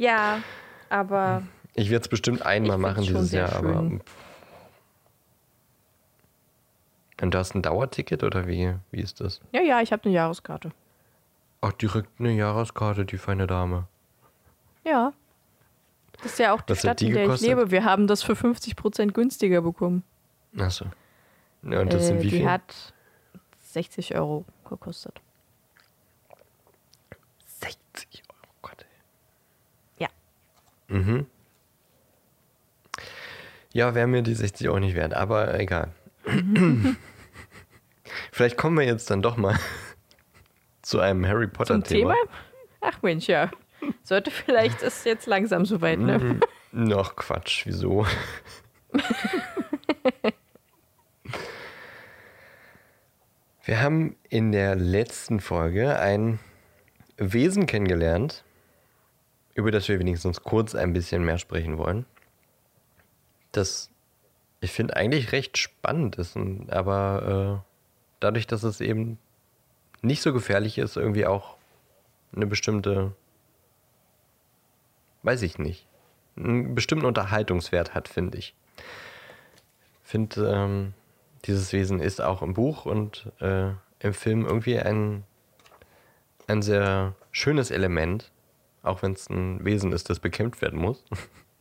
[0.02, 0.42] Ja,
[0.90, 1.44] aber
[1.76, 3.74] Ich werde es bestimmt einmal machen dieses Jahr, aber.
[3.74, 4.02] schön.
[7.22, 9.42] Und du hast ein Dauerticket oder wie, wie ist das?
[9.52, 10.72] ja, ja, ich habe eine Jahreskarte.
[11.62, 13.88] Ach, direkt eine Jahreskarte, die feine Dame.
[14.84, 15.14] Ja.
[16.24, 17.48] Das ist ja auch die Was Stadt, die in der gekostet?
[17.50, 17.70] ich lebe.
[17.70, 20.04] Wir haben das für 50% günstiger bekommen.
[20.58, 20.86] Achso.
[21.62, 22.50] Ja, und das sind Äh, wie die viel?
[22.50, 22.94] hat
[23.60, 25.22] 60 Euro gekostet.
[27.60, 28.86] 60 Euro, Gott.
[30.00, 30.08] Ja.
[30.08, 30.81] Ey.
[30.92, 31.26] Mhm.
[33.74, 35.94] Ja, wäre mir die 60 Euro nicht wert, aber egal.
[38.32, 39.58] Vielleicht kommen wir jetzt dann doch mal
[40.82, 42.14] zu einem Harry Zum Potter-Thema.
[42.14, 42.32] Thema?
[42.82, 43.50] Ach Mensch, ja.
[44.04, 46.20] Sollte vielleicht ist jetzt langsam soweit, ne?
[46.20, 46.40] Mhm.
[46.72, 48.06] Noch Quatsch, wieso?
[53.64, 56.40] Wir haben in der letzten Folge ein
[57.18, 58.44] Wesen kennengelernt,
[59.54, 62.06] über das wir wenigstens kurz ein bisschen mehr sprechen wollen.
[63.52, 63.92] Das
[64.62, 66.38] ich finde eigentlich recht spannend ist,
[66.70, 67.72] aber äh,
[68.20, 69.18] dadurch, dass es eben
[70.04, 71.58] nicht so gefährlich ist, irgendwie auch
[72.34, 73.14] eine bestimmte,
[75.24, 75.88] weiß ich nicht,
[76.38, 78.54] einen bestimmten Unterhaltungswert hat, finde ich.
[80.04, 80.94] Finde, ähm,
[81.46, 85.24] dieses Wesen ist auch im Buch und äh, im Film irgendwie ein,
[86.46, 88.32] ein sehr schönes Element,
[88.84, 91.04] auch wenn es ein Wesen ist, das bekämpft werden muss.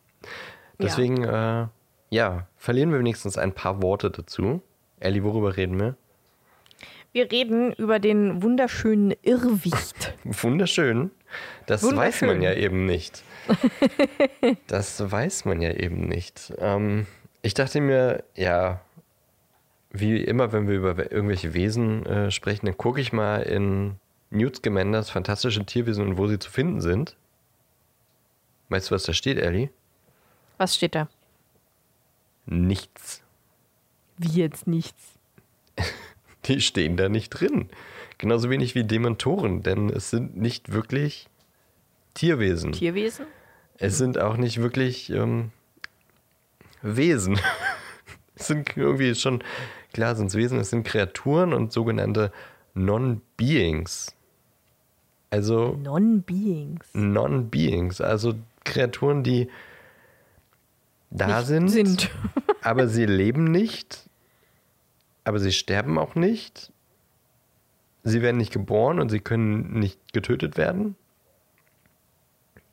[0.79, 1.67] Deswegen, äh,
[2.11, 4.63] ja, verlieren wir wenigstens ein paar Worte dazu.
[4.99, 5.97] Ellie, worüber reden wir?
[7.13, 10.15] Wir reden über den wunderschönen Irrwicht.
[10.25, 11.11] Wunderschön.
[11.67, 12.29] Das weiß Wunderschön.
[12.29, 13.25] man ja eben nicht.
[14.69, 16.53] das weiß man ja eben nicht.
[16.59, 17.07] Ähm,
[17.43, 18.81] ich dachte mir, ja,
[19.91, 23.97] wie immer, wenn wir über irgendwelche Wesen äh, sprechen, dann gucke ich mal in
[24.31, 27.17] Newt Scamanders fantastische Tierwesen und wo sie zu finden sind.
[28.69, 29.71] Weißt du, was da steht, Ellie?
[30.57, 31.09] Was steht da?
[32.47, 33.23] Nichts.
[34.17, 35.15] Wie jetzt nichts.
[36.45, 37.69] Die stehen da nicht drin.
[38.19, 41.29] Genauso wenig wie Dementoren, denn es sind nicht wirklich
[42.15, 42.73] Tierwesen.
[42.73, 43.27] Tierwesen?
[43.79, 45.53] Es sind auch nicht wirklich ähm,
[46.83, 47.41] Wesen.
[48.35, 49.43] es sind irgendwie schon,
[49.93, 52.31] klar sind es Wesen, es sind Kreaturen und sogenannte
[52.75, 54.15] Non-Beings.
[55.31, 56.89] Also Non-Beings.
[56.93, 59.49] Non-Beings, also Kreaturen, die
[61.11, 62.11] da Nicht sind, sind.
[62.63, 64.09] aber sie leben nicht,
[65.25, 66.73] aber sie sterben auch nicht.
[68.03, 70.97] Sie werden nicht geboren und sie können nicht getötet werden.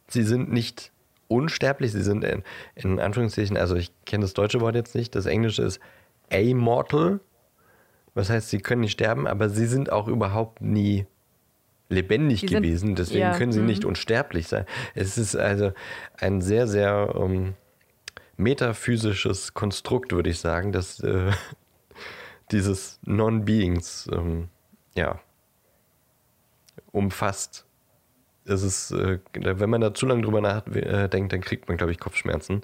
[0.07, 0.91] Sie sind nicht
[1.27, 2.43] unsterblich, sie sind in,
[2.75, 5.79] in Anführungszeichen, also ich kenne das deutsche Wort jetzt nicht, das englische ist
[6.31, 7.19] amortal.
[8.13, 11.05] Was heißt, sie können nicht sterben, aber sie sind auch überhaupt nie
[11.89, 13.67] lebendig sind- gewesen, deswegen ja, können sie mhm.
[13.67, 14.65] nicht unsterblich sein.
[14.95, 15.71] Es ist also
[16.19, 17.53] ein sehr, sehr ähm,
[18.37, 21.31] metaphysisches Konstrukt, würde ich sagen, dass äh,
[22.51, 24.49] dieses Non-Beings ähm,
[24.95, 25.19] ja,
[26.91, 27.65] umfasst.
[28.45, 31.99] Es ist, äh, wenn man da zu lange drüber nachdenkt, dann kriegt man, glaube ich,
[31.99, 32.61] Kopfschmerzen.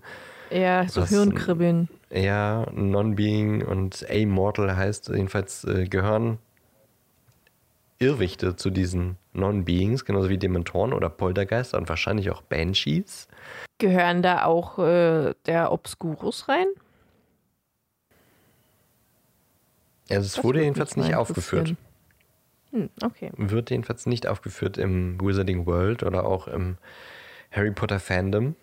[0.49, 1.89] Ja, so Was- Hirnkribbeln.
[2.09, 6.38] Ja, Non-Being und Amortal heißt jedenfalls äh, gehören
[7.99, 13.27] Irrwichte zu diesen Non-Beings, genauso wie Dementoren oder Poltergeister und wahrscheinlich auch Banshees.
[13.77, 16.67] Gehören da auch äh, der Obscurus rein?
[20.10, 21.75] Also es Das wurde jedenfalls nicht aufgeführt.
[22.71, 23.32] Hm, okay.
[23.38, 26.77] Wird jedenfalls nicht aufgeführt im Wizarding World oder auch im
[27.51, 28.56] Harry Potter Fandom.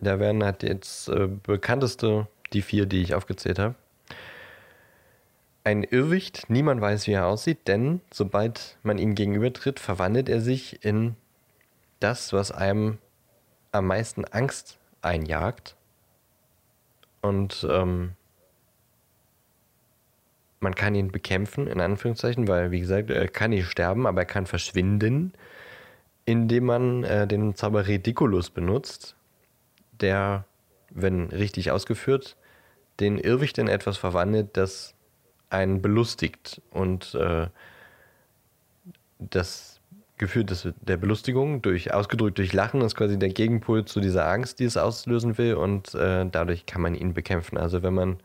[0.00, 3.74] Da werden halt jetzt äh, bekannteste, die vier, die ich aufgezählt habe.
[5.66, 10.84] Ein Irrwicht, niemand weiß, wie er aussieht, denn sobald man ihm gegenübertritt, verwandelt er sich
[10.84, 11.16] in
[11.98, 12.98] das, was einem
[13.72, 15.74] am meisten Angst einjagt.
[17.20, 18.12] Und ähm,
[20.60, 24.26] man kann ihn bekämpfen, in Anführungszeichen, weil, wie gesagt, er kann nicht sterben, aber er
[24.26, 25.32] kann verschwinden,
[26.26, 29.16] indem man äh, den Zauber Ridiculus benutzt,
[30.00, 30.44] der,
[30.90, 32.36] wenn richtig ausgeführt,
[33.00, 34.95] den Irrwicht in etwas verwandelt, das
[35.56, 36.62] einen belustigt.
[36.70, 37.48] Und äh,
[39.18, 39.80] das
[40.18, 44.60] Gefühl des, der Belustigung, durch, ausgedrückt durch Lachen, ist quasi der Gegenpol zu dieser Angst,
[44.60, 45.54] die es auslösen will.
[45.54, 47.58] Und äh, dadurch kann man ihn bekämpfen.
[47.58, 48.18] Also wenn man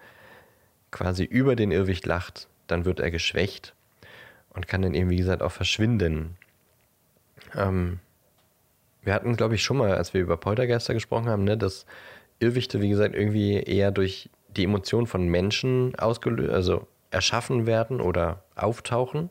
[0.91, 3.73] quasi über den Irrwicht lacht, dann wird er geschwächt.
[4.53, 6.37] und kann dann eben, wie gesagt, auch verschwinden.
[7.55, 7.99] Ähm,
[9.01, 11.85] wir hatten, glaube ich, schon mal, als wir über Poltergeister gesprochen haben, ne, dass
[12.39, 18.43] Irrwichte, wie gesagt, irgendwie eher durch die Emotionen von Menschen ausgelöst, also erschaffen werden oder
[18.55, 19.29] auftauchen.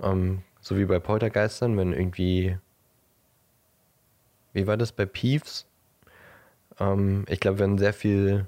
[0.00, 2.58] Ähm, so wie bei Poltergeistern, wenn irgendwie.
[4.52, 5.66] Wie war das bei Peeves?
[6.78, 8.46] Ähm, ich glaube, wenn sehr viel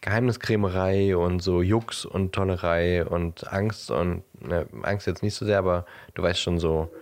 [0.00, 5.58] Geheimniskrämerei und so Jux und Tollerei und Angst und ne, Angst jetzt nicht so sehr,
[5.58, 6.92] aber du weißt schon so.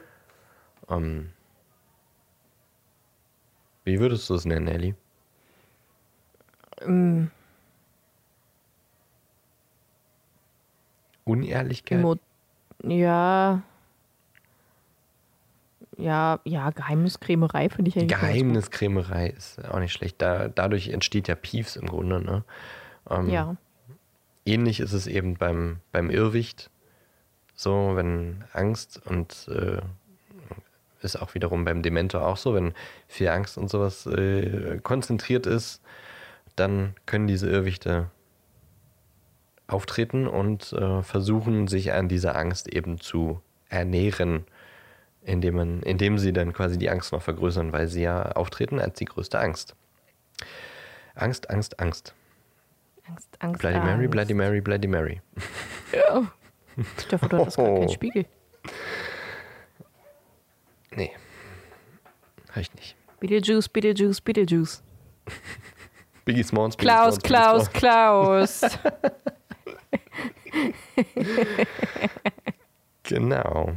[0.88, 1.30] Ähm,
[3.84, 4.94] wie würdest du es nennen, Ellie?
[11.30, 11.98] Unehrlichkeit?
[11.98, 12.16] Emo
[12.82, 13.62] ja.
[15.98, 18.18] Ja, ja, Geheimniskrämerei finde ich eigentlich.
[18.18, 20.22] Geheimniskrämerei ist auch nicht schlecht.
[20.22, 22.22] Da, dadurch entsteht ja Peeves im Grunde.
[22.22, 22.44] Ne?
[23.10, 23.56] Ähm, Ja.
[24.46, 26.70] Ähnlich ist es eben beim, beim Irrwicht.
[27.54, 29.82] So, wenn Angst und äh,
[31.02, 32.72] ist auch wiederum beim Dementor auch so, wenn
[33.06, 35.82] viel Angst und sowas äh, konzentriert ist,
[36.56, 38.10] dann können diese Irrwichte
[39.70, 44.44] auftreten und äh, versuchen, sich an dieser Angst eben zu ernähren,
[45.22, 48.98] indem, man, indem sie dann quasi die Angst noch vergrößern, weil sie ja auftreten als
[48.98, 49.76] die größte Angst.
[51.14, 52.14] Angst, Angst, Angst.
[53.08, 53.60] Angst, Angst.
[53.60, 53.86] Bloody Angst.
[53.90, 55.20] Mary, Bloody Mary, Bloody Mary.
[55.92, 56.30] Ja.
[56.98, 57.78] Stefan, du hattest gar Oh.
[57.80, 58.26] keinen Spiegel.
[60.92, 61.12] Nee.
[62.50, 62.96] Habe ich nicht.
[63.20, 64.82] Beetlejuice, Beetlejuice, Beetlejuice.
[66.24, 66.76] Biggie Smalls.
[66.76, 67.70] Biggie Klaus, Biggie Klaus.
[67.72, 68.60] Klaus.
[73.10, 73.74] Genau.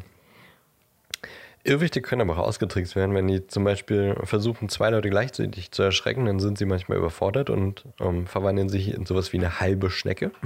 [1.63, 5.81] Irrwichte können aber auch ausgetrickst werden, wenn die zum Beispiel versuchen, zwei Leute gleichzeitig zu
[5.81, 9.89] erschrecken, dann sind sie manchmal überfordert und ähm, verwandeln sich in sowas wie eine halbe
[9.89, 10.31] Schnecke.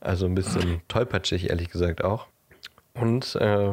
[0.00, 2.26] Also ein bisschen tollpatschig, ehrlich gesagt auch.
[2.92, 3.72] Und äh,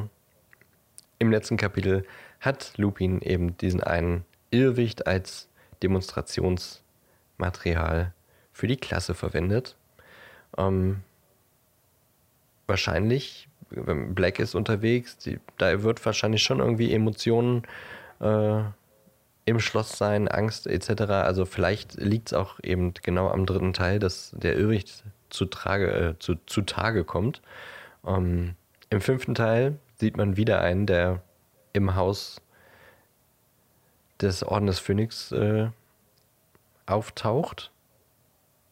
[1.18, 2.06] im letzten Kapitel
[2.40, 5.50] hat Lupin eben diesen einen Irrwicht als
[5.82, 8.14] Demonstrationsmaterial
[8.54, 9.76] für die Klasse verwendet.
[10.60, 11.02] Ähm,
[12.68, 17.64] wahrscheinlich, wenn Black ist unterwegs, die, da wird wahrscheinlich schon irgendwie Emotionen
[18.20, 18.62] äh,
[19.46, 21.02] im Schloss sein, Angst etc.
[21.10, 26.14] Also vielleicht liegt es auch eben genau am dritten Teil, dass der Irrwicht zu, äh,
[26.20, 27.42] zu, zu Tage kommt.
[28.06, 28.56] Ähm,
[28.90, 31.22] Im fünften Teil sieht man wieder einen, der
[31.74, 32.42] im Haus
[34.22, 35.70] des Orden des Phönix äh,
[36.86, 37.72] auftaucht,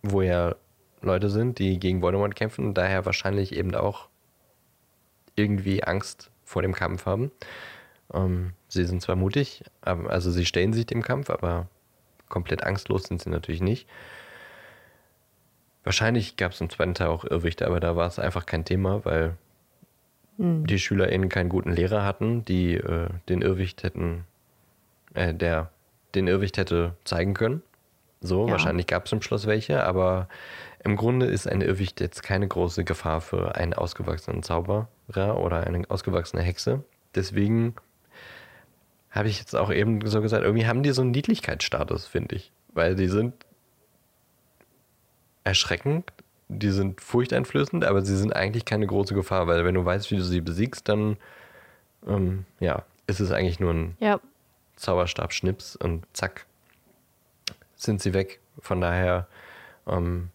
[0.03, 0.55] wo ja
[1.07, 4.07] Leute sind, die gegen Voldemort kämpfen und daher wahrscheinlich eben auch
[5.35, 7.31] irgendwie Angst vor dem Kampf haben.
[8.13, 11.67] Ähm, sie sind zwar mutig, aber, also sie stellen sich dem Kampf, aber
[12.29, 13.87] komplett angstlos sind sie natürlich nicht.
[15.83, 19.05] Wahrscheinlich gab es im zweiten Teil auch Irrwichte, aber da war es einfach kein Thema,
[19.05, 19.35] weil
[20.39, 24.25] die SchülerInnen keinen guten Lehrer hatten, die äh, den Irrwicht hätten,
[25.15, 25.71] äh, der
[26.13, 27.63] den Irrwicht hätte zeigen können.
[28.21, 28.51] So, Ja.
[28.51, 30.27] wahrscheinlich gab es im Schloss welche, aber
[30.83, 35.89] im Grunde ist ein Irrwicht jetzt keine große Gefahr für einen ausgewachsenen Zauberer oder eine
[35.89, 36.83] ausgewachsene Hexe.
[37.15, 37.75] Deswegen
[39.09, 42.51] habe ich jetzt auch eben so gesagt, irgendwie haben die so einen Niedlichkeitsstatus, finde ich.
[42.73, 43.33] Weil die sind
[45.43, 46.11] erschreckend,
[46.49, 50.17] die sind furchteinflößend, aber sie sind eigentlich keine große Gefahr, weil wenn du weißt, wie
[50.17, 51.17] du sie besiegst, dann
[52.05, 54.19] ähm, ja, ist es eigentlich nur ein Ja,
[54.75, 56.45] Zauberstabschnips und zack,
[57.75, 58.39] sind sie weg.
[58.59, 59.27] Von daher
[59.87, 60.29] ähm,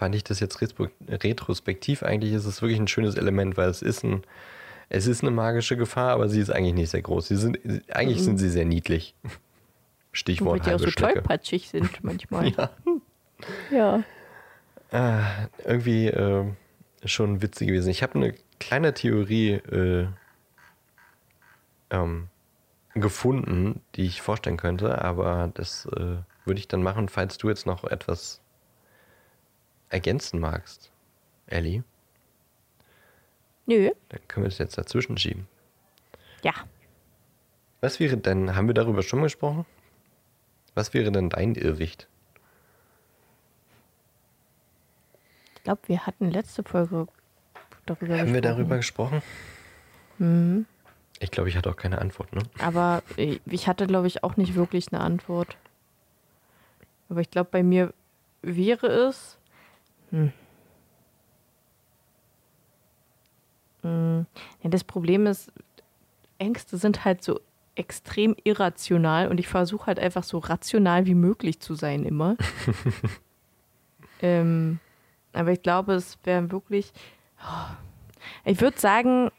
[0.00, 3.82] fand ich das jetzt retro- retrospektiv eigentlich ist es wirklich ein schönes Element, weil es
[3.82, 4.22] ist ein
[4.88, 7.28] es ist eine magische Gefahr, aber sie ist eigentlich nicht sehr groß.
[7.28, 7.58] Sie sind
[7.94, 9.14] eigentlich sind sie sehr niedlich.
[9.22, 9.30] weil
[10.12, 11.12] Stichwort die auch so Schnecke.
[11.14, 12.48] tollpatschig sind manchmal.
[12.48, 12.70] Ja.
[13.70, 14.02] ja.
[14.90, 16.44] Ah, irgendwie äh,
[17.04, 17.90] schon witzig gewesen.
[17.90, 20.06] Ich habe eine kleine Theorie äh,
[21.90, 22.28] ähm,
[22.94, 27.66] gefunden, die ich vorstellen könnte, aber das äh, würde ich dann machen, falls du jetzt
[27.66, 28.39] noch etwas
[29.90, 30.90] ergänzen magst,
[31.46, 31.84] Ellie.
[33.66, 33.90] Nö.
[34.08, 35.46] Dann können wir das jetzt dazwischen schieben.
[36.42, 36.54] Ja.
[37.80, 39.66] Was wäre denn, haben wir darüber schon mal gesprochen?
[40.74, 42.08] Was wäre denn dein Irrwicht?
[45.56, 47.06] Ich glaube, wir hatten letzte Folge
[47.86, 48.42] darüber Haben wir gesprochen.
[48.42, 49.22] darüber gesprochen?
[50.18, 50.66] Mhm.
[51.18, 52.42] Ich glaube, ich hatte auch keine Antwort, ne?
[52.58, 55.56] Aber äh, ich hatte, glaube ich, auch nicht wirklich eine Antwort.
[57.10, 57.92] Aber ich glaube, bei mir
[58.40, 59.36] wäre es.
[60.10, 60.32] Hm.
[63.82, 64.26] Hm.
[64.62, 65.52] Ja, das Problem ist,
[66.38, 67.40] Ängste sind halt so
[67.74, 72.36] extrem irrational und ich versuche halt einfach so rational wie möglich zu sein immer.
[74.22, 74.80] ähm,
[75.32, 76.92] aber ich glaube, es wäre wirklich.
[77.42, 77.74] oh,
[78.44, 79.30] Ich würde sagen,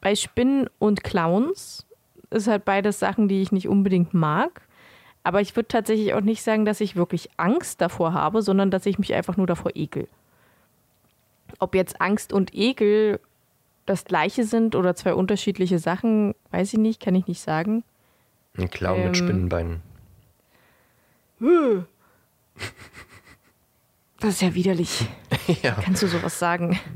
[0.00, 1.86] bei Spinnen und Clowns
[2.30, 4.62] ist halt beides Sachen, die ich nicht unbedingt mag.
[5.24, 8.86] Aber ich würde tatsächlich auch nicht sagen, dass ich wirklich Angst davor habe, sondern dass
[8.86, 10.08] ich mich einfach nur davor ekel.
[11.58, 13.20] Ob jetzt Angst und Ekel
[13.86, 17.84] das gleiche sind oder zwei unterschiedliche Sachen, weiß ich nicht, kann ich nicht sagen.
[18.58, 19.04] Ein Clown Ähm.
[19.06, 19.82] mit Spinnenbeinen.
[24.20, 25.04] Das ist ja widerlich.
[25.64, 25.72] ja.
[25.82, 26.78] Kannst du sowas sagen?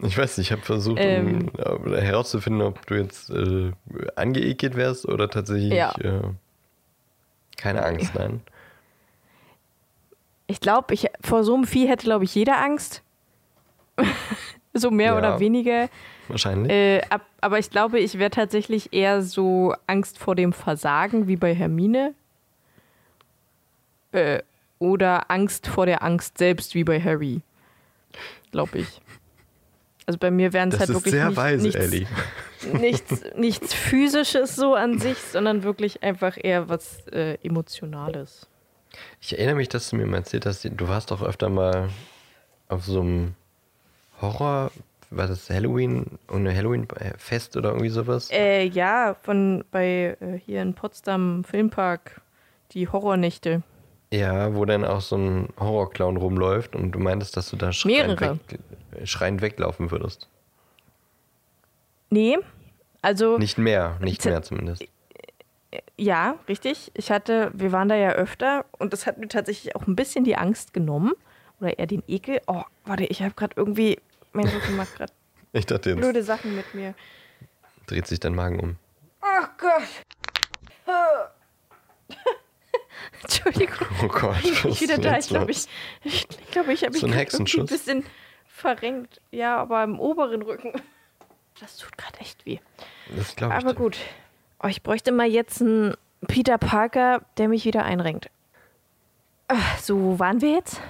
[0.00, 1.50] Ich weiß nicht, ich habe versucht Ähm.
[1.50, 3.72] um, äh, herauszufinden, ob du jetzt äh,
[4.16, 5.92] angeekelt wärst oder tatsächlich Ja.
[6.00, 6.22] äh,
[7.62, 8.40] keine Angst, nein.
[10.46, 13.02] Ich glaube, ich, vor so einem Vieh hätte, glaube ich, jeder Angst.
[14.74, 15.18] so mehr Ja.
[15.18, 15.88] oder weniger.
[16.28, 16.70] Wahrscheinlich.
[16.70, 21.36] Äh, ab, aber ich glaube, ich wäre tatsächlich eher so Angst vor dem Versagen wie
[21.36, 22.14] bei Hermine.
[24.12, 24.42] Äh,
[24.78, 27.40] oder Angst vor der Angst selbst wie bei Harry.
[28.50, 29.00] Glaube ich.
[30.12, 32.06] Also bei mir wären es halt wirklich sehr nicht, weise, nichts, Ellie.
[32.78, 38.46] nichts, nichts physisches so an sich, sondern wirklich einfach eher was äh, Emotionales.
[39.22, 41.88] Ich erinnere mich, dass du mir mal erzählt hast, du warst doch öfter mal
[42.68, 43.36] auf so einem
[44.20, 44.70] Horror,
[45.08, 48.28] war das Halloween, ohne Halloween-Fest oder irgendwie sowas?
[48.30, 52.20] Äh, ja, von bei äh, hier in Potsdam Filmpark,
[52.72, 53.62] die Horrornächte.
[54.12, 58.20] Ja, wo dann auch so ein Horrorclown rumläuft und du meintest, dass du da schreiend,
[58.20, 58.38] Mehrere.
[59.04, 60.28] Schreiend weglaufen würdest.
[62.10, 62.38] Nee,
[63.00, 64.84] also Nicht mehr, nicht mehr zumindest.
[65.96, 66.92] ja, richtig.
[66.94, 70.24] Ich hatte, wir waren da ja öfter und das hat mir tatsächlich auch ein bisschen
[70.24, 71.12] die Angst genommen.
[71.60, 72.40] Oder eher den Ekel.
[72.46, 73.98] Oh, warte, ich habe gerade irgendwie,
[74.32, 75.12] mein Rücken macht gerade
[75.52, 76.94] Ich dachte, jetzt blöde Sachen mit mir.
[77.86, 78.76] dreht sich dein Magen um.
[79.22, 79.82] Oh Gott.
[83.22, 83.86] Entschuldigung.
[84.02, 84.36] Oh Gott.
[84.44, 85.18] Ich bin wieder da.
[85.18, 85.66] Ich glaube, ich,
[86.04, 88.04] ich, glaube, ich habe mich So ein ein bisschen
[88.62, 89.20] verrenkt.
[89.30, 90.72] Ja, aber im oberen Rücken.
[91.60, 92.58] Das tut gerade echt weh.
[93.14, 93.64] Das glaube ich.
[93.64, 93.98] Aber gut.
[94.62, 95.94] Oh, ich bräuchte mal jetzt einen
[96.26, 98.30] Peter Parker, der mich wieder einrenkt.
[99.48, 100.80] Ach, so, wo waren wir jetzt?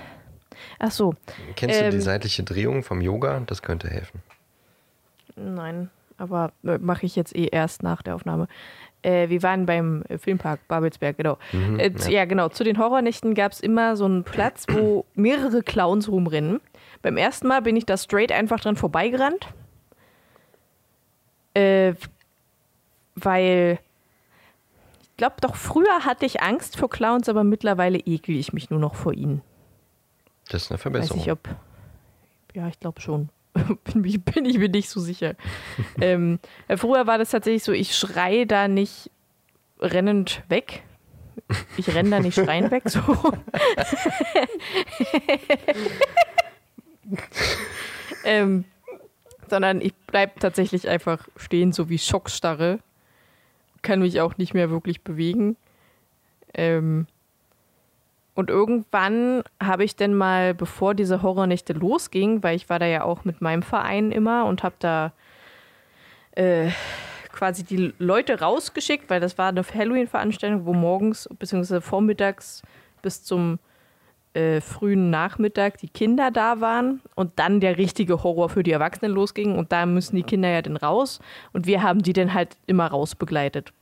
[0.79, 1.15] Ach so,
[1.57, 3.41] Kennst du die ähm, seitliche Drehung vom Yoga?
[3.47, 4.23] Das könnte helfen.
[5.35, 8.47] nein, aber äh, mache ich jetzt eh erst nach der Aufnahme.
[9.03, 11.39] Äh, wir waren beim äh, Filmpark Babelsberg, genau.
[11.53, 12.09] Mhm, äh, ja.
[12.09, 12.25] ja.
[12.25, 12.49] genau.
[12.49, 16.61] Zu den Horrornächten gab es immer so einen Platz, wo mehrere Clowns rumrennen.
[17.03, 19.49] Beim ersten Mal bin ich da straight einfach dran vorbeigerannt.
[21.55, 21.95] Äh,
[23.15, 23.79] weil
[25.03, 28.81] ich glaube, doch früher hatte ich Angst vor Clowns, aber mittlerweile ekel ich mich nur
[28.81, 29.43] noch vor ihnen.
[30.49, 31.19] Das ist eine Weiß Verbesserung.
[31.19, 31.49] nicht, ob.
[32.55, 33.29] Ja, ich glaube schon.
[33.85, 35.35] bin, mich- bin ich mir nicht so sicher.
[36.01, 36.39] ähm,
[36.69, 39.11] äh, früher war das tatsächlich so, ich schreie da nicht
[39.81, 40.83] rennend weg.
[41.77, 43.01] Ich renne da nicht schreiend weg, so.
[48.25, 48.65] ähm,
[49.49, 52.79] sondern ich bleibe tatsächlich einfach stehen, so wie Schockstarre.
[53.83, 55.57] Kann mich auch nicht mehr wirklich bewegen.
[56.55, 57.07] Ähm,
[58.35, 63.05] und irgendwann habe ich dann mal, bevor diese Horrornächte losging, weil ich war da ja
[63.05, 65.13] auch mit meinem Verein immer und habe da
[66.33, 66.71] äh,
[67.31, 71.81] quasi die Leute rausgeschickt, weil das war eine Halloween-Veranstaltung, wo morgens bzw.
[71.81, 72.63] vormittags
[73.03, 73.59] bis zum
[74.33, 79.13] äh, frühen Nachmittag die Kinder da waren und dann der richtige Horror für die Erwachsenen
[79.13, 81.21] losging und da müssen die Kinder ja dann raus
[81.53, 83.75] und wir haben die dann halt immer raus begleitet.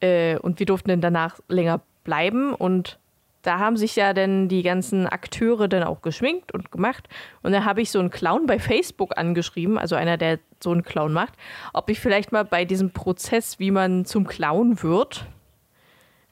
[0.00, 2.98] Äh, und wir durften dann danach länger bleiben und
[3.42, 7.08] da haben sich ja dann die ganzen Akteure dann auch geschminkt und gemacht.
[7.42, 10.84] Und da habe ich so einen Clown bei Facebook angeschrieben, also einer, der so einen
[10.84, 11.34] Clown macht,
[11.72, 15.26] ob ich vielleicht mal bei diesem Prozess, wie man zum Clown wird,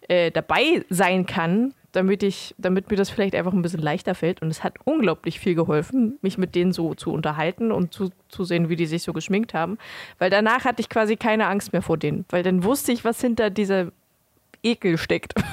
[0.09, 4.41] äh, dabei sein kann, damit ich, damit mir das vielleicht einfach ein bisschen leichter fällt.
[4.41, 8.45] Und es hat unglaublich viel geholfen, mich mit denen so zu unterhalten und zu, zu
[8.45, 9.79] sehen, wie die sich so geschminkt haben.
[10.19, 12.25] Weil danach hatte ich quasi keine Angst mehr vor denen.
[12.29, 13.89] Weil dann wusste ich, was hinter dieser
[14.63, 15.35] Ekel steckt.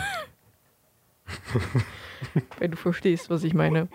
[2.60, 3.88] Wenn du verstehst, was ich meine.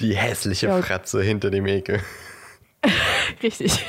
[0.00, 0.82] Die hässliche Ja.
[0.82, 2.02] Fratze hinter dem Ekel.
[3.42, 3.84] Richtig.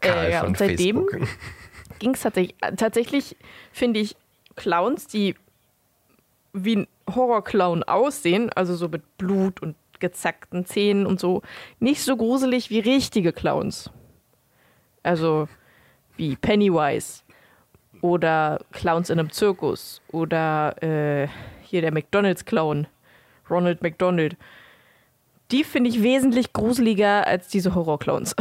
[0.00, 1.06] Karl ja, von und seitdem-
[1.98, 2.56] ging es tatsächlich.
[2.76, 3.36] Tatsächlich
[3.72, 4.16] finde ich
[4.56, 5.34] Clowns, die
[6.52, 11.42] wie ein Horrorclown aussehen, also so mit Blut und gezackten Zähnen und so,
[11.78, 13.90] nicht so gruselig wie richtige Clowns.
[15.02, 15.48] Also
[16.16, 17.21] wie Pennywise
[18.02, 21.28] oder Clowns in einem Zirkus oder äh,
[21.62, 22.86] hier der McDonalds-Clown,
[23.48, 24.36] Ronald McDonald.
[25.50, 28.36] Die finde ich wesentlich gruseliger als diese Horrorclowns.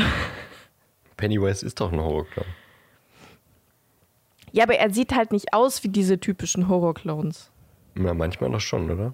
[1.17, 2.47] Pennywise ist doch ein Horrorclown.
[4.51, 7.51] Ja, aber er sieht halt nicht aus wie diese typischen Horrorclowns.
[7.95, 9.13] Na, manchmal noch schon, oder?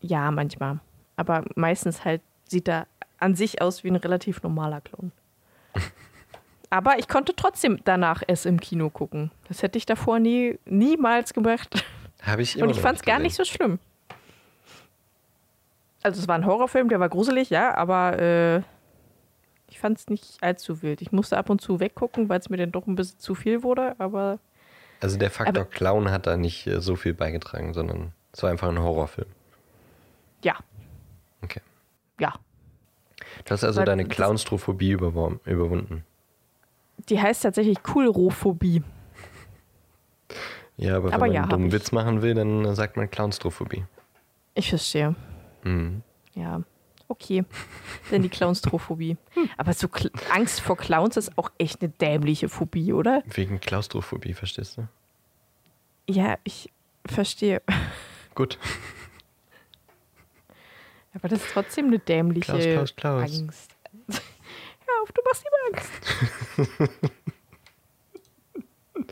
[0.00, 0.80] Ja, manchmal.
[1.16, 2.86] Aber meistens halt sieht er
[3.18, 5.12] an sich aus wie ein relativ normaler Clown.
[6.72, 9.30] Aber ich konnte trotzdem danach es im Kino gucken.
[9.48, 11.84] Das hätte ich davor nie, niemals gemacht.
[12.22, 13.78] Habe ich immer Und ich fand es gar nicht so schlimm.
[16.02, 18.62] Also es war ein Horrorfilm, der war gruselig, ja, aber äh,
[19.68, 21.02] ich fand es nicht allzu wild.
[21.02, 23.62] Ich musste ab und zu weggucken, weil es mir dann doch ein bisschen zu viel
[23.62, 24.38] wurde, aber
[25.00, 28.50] Also der Faktor Aber- Clown hat da nicht äh, so viel beigetragen, sondern es war
[28.50, 29.28] einfach ein Horrorfilm.
[30.42, 30.56] ja,
[31.42, 31.60] Okay.
[32.18, 32.32] ja.
[33.44, 36.04] Du hast also Weil deine überwom- überwunden.
[37.08, 38.82] Die heißt tatsächlich Kulrophobie.
[40.76, 41.72] Ja, aber wenn Aber man ja, einen dummen.
[41.72, 43.84] Witz machen will, dann sagt man Clownstrophobie.
[44.54, 45.14] Ich verstehe.
[45.64, 46.02] Mhm.
[46.34, 46.62] Ja,
[47.08, 47.44] okay.
[48.10, 49.16] Denn die Clownstrophobie.
[49.56, 53.22] Aber so Kl Angst vor Clowns ist auch echt eine dämliche Phobie, oder?
[53.26, 54.88] Wegen Klaustrophobie, verstehst du?
[56.08, 56.70] Ja, ich
[57.06, 57.62] verstehe.
[58.34, 58.58] Gut.
[61.14, 63.40] Aber das ist trotzdem eine dämliche Klaus, Klaus, Klaus.
[63.40, 63.71] Angst.
[65.02, 65.90] Auf, du machst ihm Angst.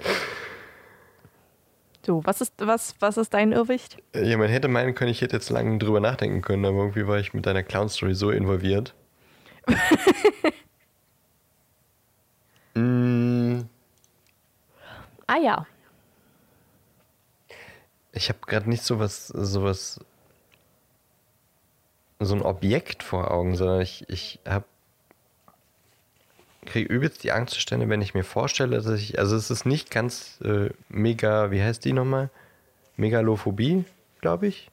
[2.07, 3.99] so, was ist, was, was ist dein Irrwicht?
[4.15, 7.19] Ja, man hätte meinen können, ich hätte jetzt lange drüber nachdenken können, aber irgendwie war
[7.19, 8.95] ich mit deiner Clown-Story so involviert.
[12.75, 13.61] mm,
[15.31, 15.67] Ah ja.
[18.13, 20.01] ich habe gerade nicht sowas, sowas,
[22.19, 24.65] so ein Objekt vor Augen, sondern ich, ich habe
[26.67, 30.41] kriege übelst die Angstzustände, wenn ich mir vorstelle, dass ich, also es ist nicht ganz
[30.43, 32.31] äh, mega, wie heißt die nochmal?
[32.97, 33.85] Megalophobie,
[34.21, 34.71] glaube ich.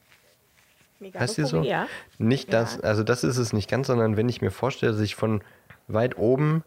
[1.16, 1.62] Heißt die so?
[1.62, 1.86] Ja.
[2.18, 2.60] Nicht Ja.
[2.60, 5.42] das, also das ist es nicht ganz, sondern wenn ich mir vorstelle, dass ich von
[5.86, 6.64] weit oben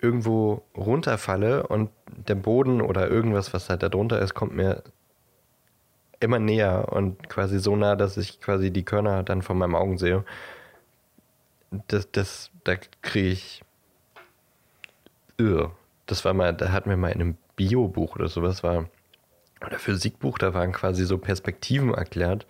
[0.00, 4.82] irgendwo runterfalle und der Boden oder irgendwas, was halt da drunter ist, kommt mir
[6.20, 9.98] immer näher und quasi so nah, dass ich quasi die Körner dann von meinen Augen
[9.98, 10.24] sehe.
[11.88, 13.62] Das, das, da kriege ich.
[15.38, 15.72] Irr.
[16.06, 18.88] Das war mal, da hatten wir mal in einem Biobuch oder sowas war,
[19.64, 22.46] oder Physikbuch, da waren quasi so Perspektiven erklärt.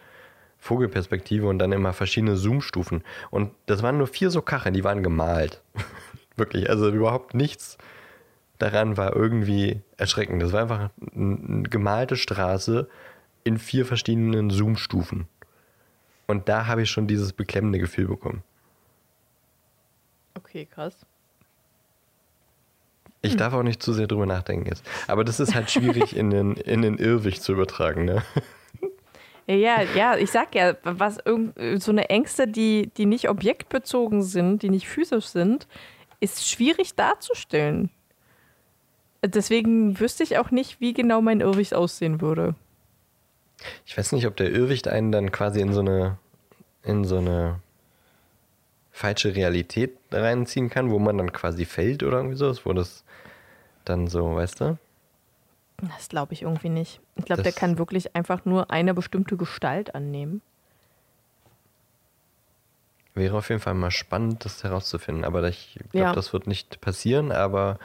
[0.59, 3.05] Vogelperspektive und dann immer verschiedene Zoom-Stufen.
[3.31, 5.63] Und das waren nur vier so Kacheln, die waren gemalt.
[6.37, 7.77] Wirklich, also überhaupt nichts
[8.59, 10.43] daran war irgendwie erschreckend.
[10.43, 12.89] Das war einfach eine gemalte Straße
[13.45, 15.29] in vier verschiedenen Zoom-Stufen.
[16.27, 18.43] Und da habe ich schon dieses beklemmende Gefühl bekommen.
[20.35, 21.07] Okay, krass.
[23.25, 24.85] Ich darf auch nicht zu sehr drüber nachdenken jetzt.
[25.07, 28.23] Aber das ist halt schwierig in den, in den Irrwig zu übertragen, ne?
[29.47, 31.19] Ja, ja, ich sag ja, was
[31.77, 35.67] so eine Ängste, die, die nicht objektbezogen sind, die nicht physisch sind,
[36.21, 37.91] ist schwierig darzustellen.
[39.23, 42.55] Deswegen wüsste ich auch nicht, wie genau mein Irrwicht aussehen würde.
[43.87, 46.19] Ich weiß nicht, ob der Irrwicht einen dann quasi in so eine,
[46.83, 47.61] in so eine
[48.93, 53.05] falsche Realität reinziehen kann, wo man dann quasi fällt oder irgendwie so, wo das
[53.85, 54.79] dann so, weißt du?
[55.97, 57.01] Das glaube ich irgendwie nicht.
[57.17, 60.41] Ich glaube, der kann wirklich einfach nur eine bestimmte Gestalt annehmen.
[63.15, 65.25] Wäre auf jeden Fall mal spannend, das herauszufinden.
[65.25, 66.13] Aber ich glaube, Ja.
[66.13, 67.79] das wird nicht passieren, aber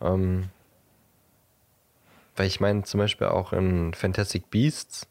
[0.00, 0.50] ähm,
[2.36, 5.08] weil ich meine, zum Beispiel auch in Fantastic Beasts,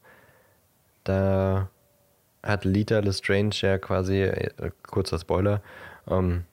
[1.03, 1.70] da
[2.43, 5.61] hat Lita Lestrange ja quasi, äh, kurzer Spoiler,
[6.07, 6.45] ähm,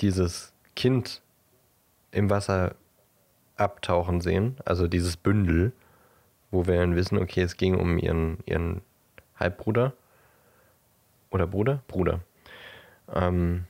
[0.00, 1.22] dieses Kind
[2.10, 2.74] im Wasser
[3.56, 5.72] abtauchen sehen, also dieses Bündel,
[6.50, 8.80] wo wir dann wissen, okay, es ging um ihren, ihren
[9.36, 9.92] Halbbruder
[11.30, 11.82] oder Bruder?
[11.88, 12.20] Bruder.
[13.12, 13.64] Ähm,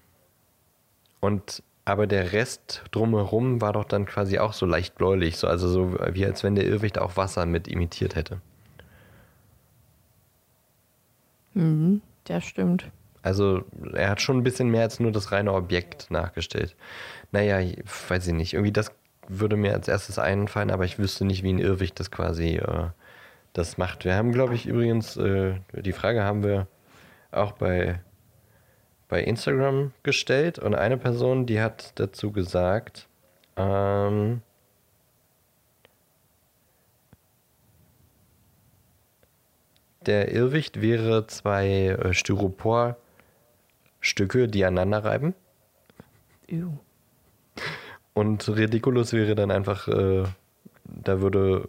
[1.21, 5.69] und aber der Rest drumherum war doch dann quasi auch so leicht bläulich, so, also
[5.69, 8.43] so wie als wenn der Irrwicht auch Wasser mit imitiert hätte.
[11.55, 12.91] Mhm, der stimmt.
[13.23, 13.63] Also
[13.95, 16.77] er hat schon ein bisschen mehr als nur das reine Objekt nachgestellt.
[17.33, 17.59] Naja,
[18.09, 18.55] weiß ich nicht.
[18.55, 18.93] Irgendwie das
[19.29, 22.89] würde mir als erstes einfallen, aber ich wüsste nicht, wie ein Irrwicht das quasi äh,
[23.53, 24.05] das macht.
[24.05, 26.67] Wir haben, glaube ich, übrigens, äh, die Frage haben wir
[27.31, 28.01] auch bei,
[29.09, 33.09] bei Instagram gestellt und eine Person, die hat dazu gesagt,
[33.57, 34.41] ähm,
[40.07, 42.15] der Irrwicht wäre zwei äh,
[44.01, 45.35] Styroporstücke, die aneinander reiben.
[46.49, 46.73] Ew.
[48.15, 50.25] Und Ridiculous wäre dann einfach, äh,
[50.85, 51.69] da würde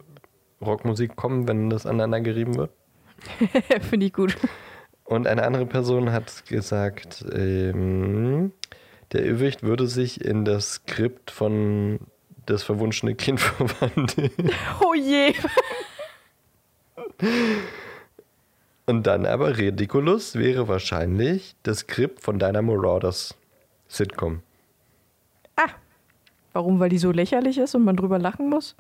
[0.62, 2.72] Rockmusik kommen, wenn das aneinander gerieben wird.
[3.82, 4.36] Finde ich gut.
[5.04, 8.52] Und eine andere Person hat gesagt, ähm,
[9.12, 12.00] der Irrwicht würde sich in das Skript von
[12.46, 14.52] das verwunschene Kind verwandeln.
[14.82, 15.34] Oh je.
[18.90, 23.36] Und dann aber Ridiculous wäre wahrscheinlich das Skript von deiner Marauders
[23.88, 24.42] Sitcom.
[25.56, 25.68] Ah,
[26.54, 26.80] warum?
[26.80, 28.76] Weil die so lächerlich ist und man drüber lachen muss?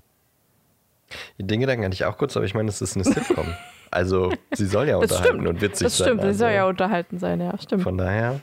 [1.37, 3.53] Den Gedanken hatte ich auch kurz, aber ich meine, es ist eine Sitcom.
[3.91, 5.47] Also, sie soll ja Das unterhalten stimmt.
[5.47, 6.05] und witzig Das sein.
[6.07, 7.81] stimmt, sie also, soll ja unterhalten sein, ja, stimmt.
[7.81, 8.39] Von daher,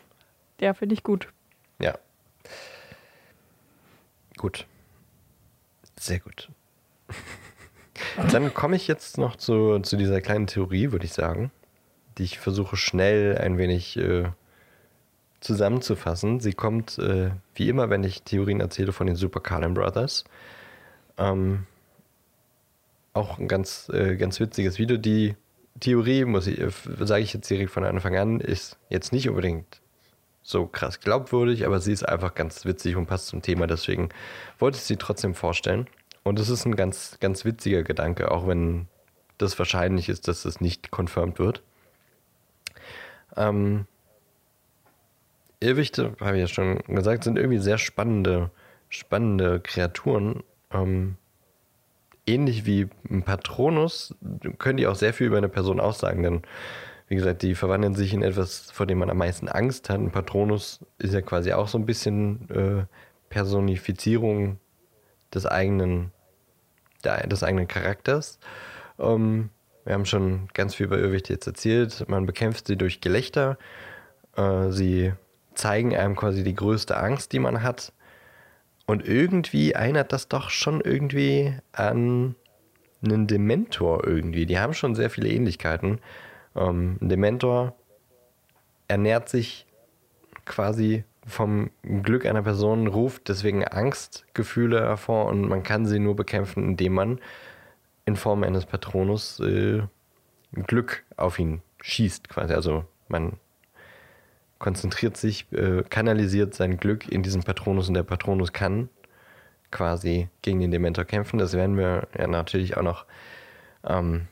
[0.61, 1.29] Ja, finde ich gut.
[1.81, 1.95] ja.
[4.37, 4.67] Gut.
[5.99, 6.49] Sehr gut.
[8.33, 11.53] Dann komme ich jetzt noch zu, zu dieser kleinen Theorie, würde ich sagen,
[12.19, 14.31] die ich versuche schnell ein wenig äh,
[15.41, 16.41] zusammenzufassen.
[16.41, 20.25] Sie kommt, äh, wie immer, wenn ich Theorien erzähle, von den Super Carlin Brothers.
[21.19, 21.67] Ähm,
[23.13, 24.97] auch ein ganz, äh, ganz witziges Video.
[24.97, 25.37] Die
[25.81, 29.81] Theorie, muss ich, äh, sage ich jetzt direkt von Anfang an, ist jetzt nicht unbedingt
[30.43, 33.67] so krass glaubwürdig, aber sie ist einfach ganz witzig und passt zum Thema.
[33.67, 34.11] Deswegen
[34.59, 35.87] wollte ich sie trotzdem vorstellen.
[36.23, 38.89] Und es ist ein ganz, ganz witziger Gedanke, auch wenn
[39.39, 41.63] das wahrscheinlich ist, dass es nicht confirmed wird.
[43.37, 43.87] Ähm,
[45.61, 48.51] Irrwichte, habe ich ja schon gesagt, sind irgendwie sehr spannende,
[48.89, 50.43] spannende Kreaturen.
[50.71, 51.17] Ähm,
[52.27, 54.15] ähnlich wie ein Patronus
[54.59, 56.43] können die auch sehr viel über eine Person aussagen, denn
[57.09, 59.99] wie gesagt, die verwandeln sich in etwas, vor dem man am meisten Angst hat.
[59.99, 62.85] Ein Patronus ist ja quasi auch so ein bisschen äh,
[63.29, 64.59] Personifizierung
[65.33, 66.11] des eigenen,
[67.05, 68.41] der, des eigenen Charakters.
[68.99, 69.51] Ähm,
[69.87, 72.09] wir haben schon ganz viel über Irrwichte jetzt erzählt.
[72.09, 73.57] Man bekämpft sie durch Gelächter.
[74.37, 75.13] Äh, sie
[75.55, 77.93] zeigen einem quasi die größte Angst, die man hat.
[78.87, 82.35] Und irgendwie erinnert das doch schon irgendwie an
[83.05, 84.45] einen Dementor irgendwie.
[84.45, 86.01] Die haben schon sehr viele Ähnlichkeiten.
[86.57, 87.77] Ähm, ein Dementor
[88.89, 89.67] ernährt sich
[90.47, 96.65] quasi vom Glück einer Person, ruft deswegen Angstgefühle hervor und man kann sie nur bekämpfen,
[96.65, 97.21] indem man
[98.07, 99.83] in Form eines Patronus äh,
[100.53, 102.55] Glück auf ihn schießt quasi.
[102.55, 103.35] Also man
[104.59, 108.89] konzentriert sich, äh, kanalisiert sein Glück in diesen Patronus und der Patronus kann
[109.71, 111.39] quasi gegen den Dementor kämpfen.
[111.39, 113.05] Das werden wir ja natürlich auch noch
[113.85, 114.29] ähm,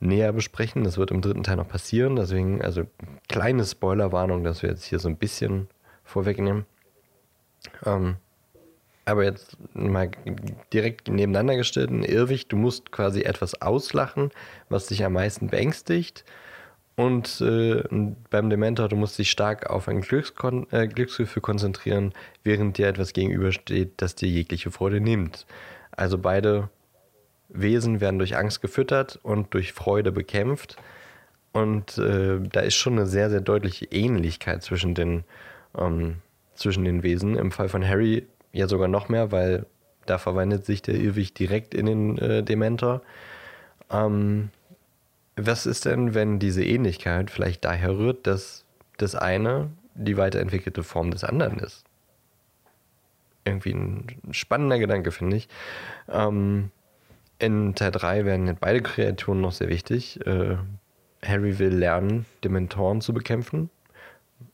[0.00, 0.84] näher besprechen.
[0.84, 2.16] Das wird im dritten Teil noch passieren.
[2.16, 2.84] Deswegen, also
[3.28, 5.68] kleine Spoilerwarnung, dass wir jetzt hier so ein bisschen
[6.02, 6.66] vorwegnehmen.
[7.84, 8.16] Ähm,
[9.08, 10.10] aber jetzt mal
[10.72, 14.30] direkt nebeneinander gestellt, ein Irrwicht, du musst quasi etwas auslachen,
[14.68, 16.24] was dich am meisten beängstigt.
[16.96, 17.82] Und äh,
[18.28, 23.12] beim Dementor, du musst dich stark auf ein Glückskon äh, Glücksgefühl konzentrieren, während dir etwas
[23.12, 25.46] gegenübersteht, das dir jegliche Freude nimmt.
[25.92, 26.68] Also beide
[27.48, 30.76] Wesen werden durch Angst gefüttert und durch Freude bekämpft.
[31.52, 35.24] Und äh, da ist schon eine sehr, sehr deutliche Ähnlichkeit zwischen den,
[35.78, 36.16] ähm,
[36.54, 37.36] zwischen den Wesen.
[37.36, 39.66] Im Fall von Harry ja sogar noch mehr, weil
[40.06, 43.02] da verwandelt sich der Irrwicht direkt in den äh, Dementor.
[43.90, 44.50] Ähm,
[45.36, 48.64] was ist denn, wenn diese Ähnlichkeit vielleicht daher rührt, dass
[48.96, 51.84] das eine die weiterentwickelte Form des anderen ist?
[53.44, 55.48] Irgendwie ein spannender Gedanke, finde ich.
[56.08, 56.70] Ähm,
[57.38, 60.24] in Teil 3 werden beide Kreaturen noch sehr wichtig.
[60.26, 60.56] Äh,
[61.24, 63.70] Harry will lernen, Dementoren zu bekämpfen.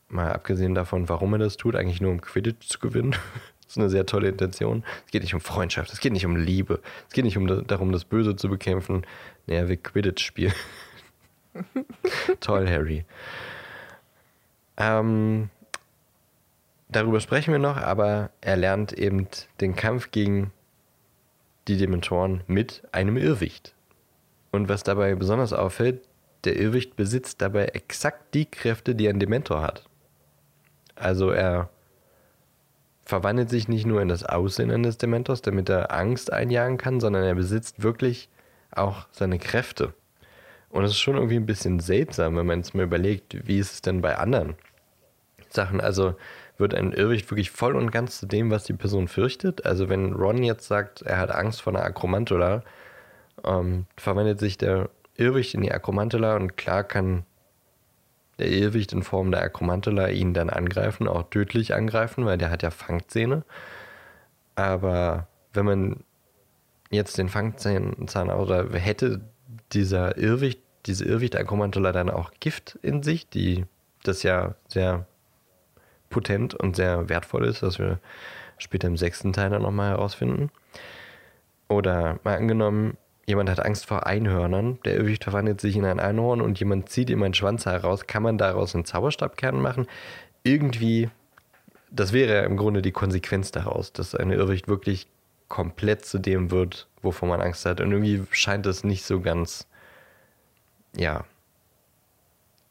[0.07, 3.15] Mal abgesehen davon, warum er das tut, eigentlich nur um Quidditch zu gewinnen.
[3.65, 4.83] das ist eine sehr tolle Intention.
[5.05, 7.91] Es geht nicht um Freundschaft, es geht nicht um Liebe, es geht nicht um darum,
[7.91, 9.05] das Böse zu bekämpfen.
[9.47, 10.53] Nee, er will Quidditch spielen.
[12.41, 13.05] Toll, Harry.
[14.77, 15.49] Ähm,
[16.89, 19.27] darüber sprechen wir noch, aber er lernt eben
[19.61, 20.51] den Kampf gegen
[21.67, 23.73] die Dementoren mit einem Irrwicht.
[24.51, 26.07] Und was dabei besonders auffällt,
[26.43, 29.83] der Irrwicht besitzt dabei exakt die Kräfte, die ein Dementor hat.
[30.95, 31.69] Also er
[33.05, 37.23] verwandelt sich nicht nur in das Aussehen eines Dementors, damit er Angst einjagen kann, sondern
[37.23, 38.29] er besitzt wirklich
[38.71, 39.93] auch seine Kräfte.
[40.69, 43.73] Und es ist schon irgendwie ein bisschen seltsam, wenn man jetzt mal überlegt, wie ist
[43.73, 44.55] es denn bei anderen
[45.49, 45.79] Sachen.
[45.79, 46.15] Also
[46.57, 49.65] wird ein Irrwicht wirklich voll und ganz zu dem, was die Person fürchtet.
[49.65, 52.63] Also wenn Ron jetzt sagt, er hat Angst vor einer Akromantula,
[53.43, 57.25] ähm, verwandelt sich der Irrwicht in die Akromantula und klar kann
[58.39, 62.63] der Irrwicht in Form der Akromantula ihn dann angreifen, auch tödlich angreifen, weil der hat
[62.63, 63.43] ja Fangzähne.
[64.55, 66.03] Aber wenn man
[66.91, 69.21] jetzt den Fangzahn oder hätte
[69.71, 73.65] dieser Irrwicht, diese Irrwicht-Akromantula dann auch Gift in sich, die
[74.03, 75.07] das ja sehr
[76.09, 77.99] potent und sehr wertvoll ist, was wir
[78.57, 80.51] später im sechsten Teil dann nochmal herausfinden.
[81.67, 86.41] Oder mal angenommen, jemand hat Angst vor Einhörnern, der Irrwicht verwandelt sich in ein Einhorn
[86.41, 89.87] und jemand zieht ihm einen Schwanz heraus, kann man daraus einen Zauberstabkern machen?
[90.43, 91.09] Irgendwie,
[91.91, 95.07] das wäre im Grunde die Konsequenz daraus, dass ein Irrwicht wirklich
[95.47, 97.81] komplett zu dem wird, wovor man Angst hat.
[97.81, 99.67] Und irgendwie scheint es nicht so ganz,
[100.95, 101.25] ja,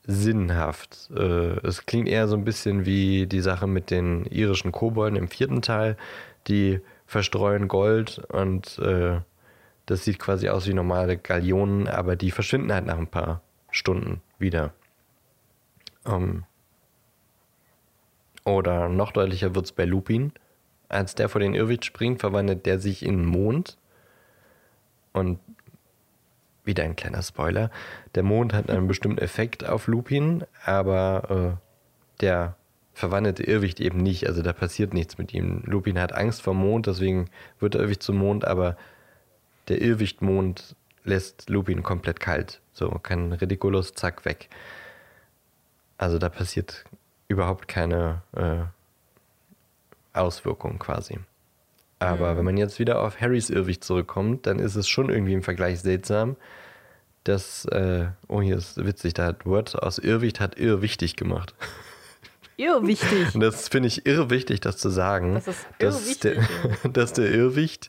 [0.07, 1.11] sinnhaft.
[1.17, 5.29] Äh, es klingt eher so ein bisschen wie die Sache mit den irischen Kobolden im
[5.29, 5.97] vierten Teil,
[6.47, 9.21] die verstreuen Gold und äh,
[9.87, 14.23] das sieht quasi aus wie normale Galionen, aber die verschwinden halt nach ein paar Stunden
[14.39, 14.73] wieder.
[16.07, 16.45] Ähm,
[18.45, 20.33] oder noch deutlicher wird es bei Lupin.
[20.89, 23.79] Als der vor den Irrwicht springt, verwandelt der sich in Mond.
[25.13, 25.39] Und
[26.65, 27.71] wieder ein kleiner Spoiler.
[28.15, 32.57] Der Mond hat einen bestimmten Effekt auf Lupin, aber äh, der
[32.95, 34.27] verwandelte Irrwicht eben nicht.
[34.27, 35.63] Also da passiert nichts mit ihm.
[35.67, 37.29] Lupin hat Angst vor Mond, deswegen
[37.59, 38.77] wird der Irrwicht zum Mond, aber
[39.69, 42.61] der Irrwichtmond lässt Lupin komplett kalt.
[42.73, 44.49] So, kein Ridiculous, zack, weg.
[45.99, 46.85] Also da passiert
[47.29, 48.65] überhaupt keine äh,
[50.13, 51.19] Auswirkung quasi.
[51.99, 52.39] Aber mhm.
[52.39, 55.81] wenn man jetzt wieder auf Harrys Irrwicht zurückkommt, dann ist es schon irgendwie im Vergleich
[55.81, 56.37] seltsam,
[57.25, 61.55] dass, äh, oh, hier ist witzig, da hat Word aus Irrwicht hat irrwichtig gemacht.
[62.57, 63.35] Irrwichtig.
[63.35, 65.35] Und das finde ich irrwichtig, das zu sagen.
[65.35, 66.49] Das ist dass, der,
[66.93, 67.89] dass der Irrwicht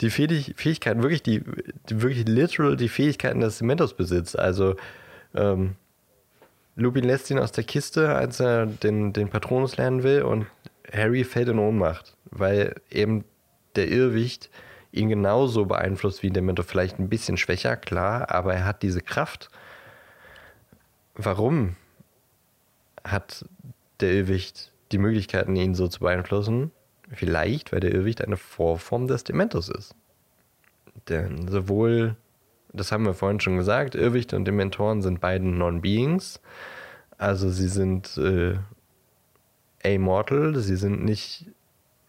[0.00, 1.42] die Fähigkeiten, wirklich die,
[1.88, 4.38] wirklich literal die Fähigkeiten des Cementos besitzt.
[4.38, 4.76] Also
[5.34, 5.76] ähm,
[6.76, 10.46] Lupin lässt ihn aus der Kiste, als er den, den Patronus lernen will und
[10.92, 13.24] Harry fällt in Ohnmacht, weil eben
[13.76, 14.50] der Irrwicht
[14.92, 19.00] ihn genauso beeinflusst wie der Mentor, vielleicht ein bisschen schwächer, klar, aber er hat diese
[19.00, 19.50] Kraft.
[21.14, 21.76] Warum
[23.04, 23.44] hat
[24.00, 26.72] der Irrwicht die Möglichkeiten, ihn so zu beeinflussen?
[27.12, 29.94] Vielleicht, weil der Irrwicht eine Vorform des Dementors ist.
[31.08, 32.16] Denn sowohl,
[32.72, 36.40] das haben wir vorhin schon gesagt, Irrwicht und Dementoren sind beiden Non-Beings.
[37.18, 38.58] Also sie sind äh,
[39.84, 41.46] amortal, sie sind nicht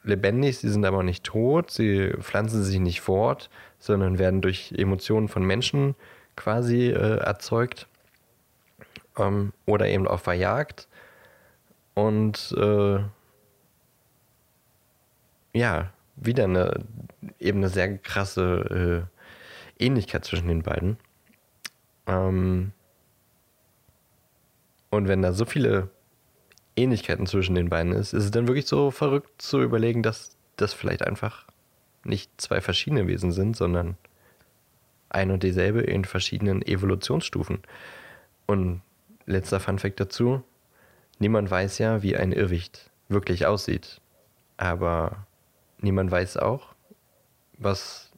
[0.04, 3.50] lebendig, sie sind aber nicht tot, sie pflanzen sich nicht fort,
[3.80, 5.96] sondern werden durch Emotionen von Menschen
[6.36, 7.88] quasi äh, erzeugt
[9.18, 10.88] ähm, oder eben auch verjagt.
[11.94, 13.00] Und äh,
[15.54, 16.86] ja, wieder eine
[17.40, 19.08] eben eine sehr krasse
[19.80, 20.98] äh, Ähnlichkeit zwischen den beiden.
[22.08, 22.72] Ähm,
[24.90, 25.90] und wenn da so viele
[26.76, 30.74] Ähnlichkeiten zwischen den beiden ist, ist es dann wirklich so verrückt zu überlegen, dass das
[30.74, 31.46] vielleicht einfach
[32.04, 33.98] nicht zwei verschiedene Wesen sind, sondern
[35.10, 37.60] ein und dieselbe in verschiedenen Evolutionsstufen.
[38.46, 38.82] Und
[39.26, 40.44] letzter Funfact dazu:
[41.20, 44.02] Niemand weiß ja, wie ein Irrwicht wirklich aussieht.
[44.58, 45.26] Aber
[45.84, 46.68] niemand weiß auch,
[47.58, 48.12] was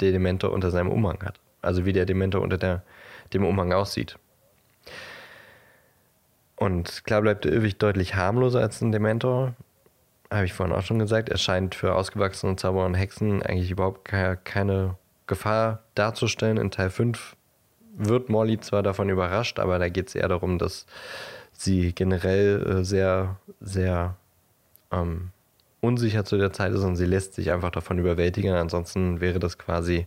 [0.00, 1.40] der Dementor unter seinem Umhang hat.
[1.62, 2.82] Also wie der Dementor unter der,
[3.32, 4.18] dem Umhang aussieht.
[6.56, 9.54] Und klar bleibt der Irrwicht deutlich harmloser als ein Dementor.
[10.30, 11.28] Habe ich vorhin auch schon gesagt.
[11.28, 16.56] Er scheint für ausgewachsene Zauberer und Hexen eigentlich überhaupt keine Gefahr darzustellen.
[16.56, 17.36] In Teil 5
[17.96, 20.86] wird Molly zwar davon überrascht, aber da geht es eher darum, dass
[21.52, 24.16] sie generell äh, sehr, sehr
[24.92, 25.30] ähm,
[25.86, 28.54] unsicher zu der Zeit ist und sie lässt sich einfach davon überwältigen.
[28.54, 30.06] Ansonsten wäre das quasi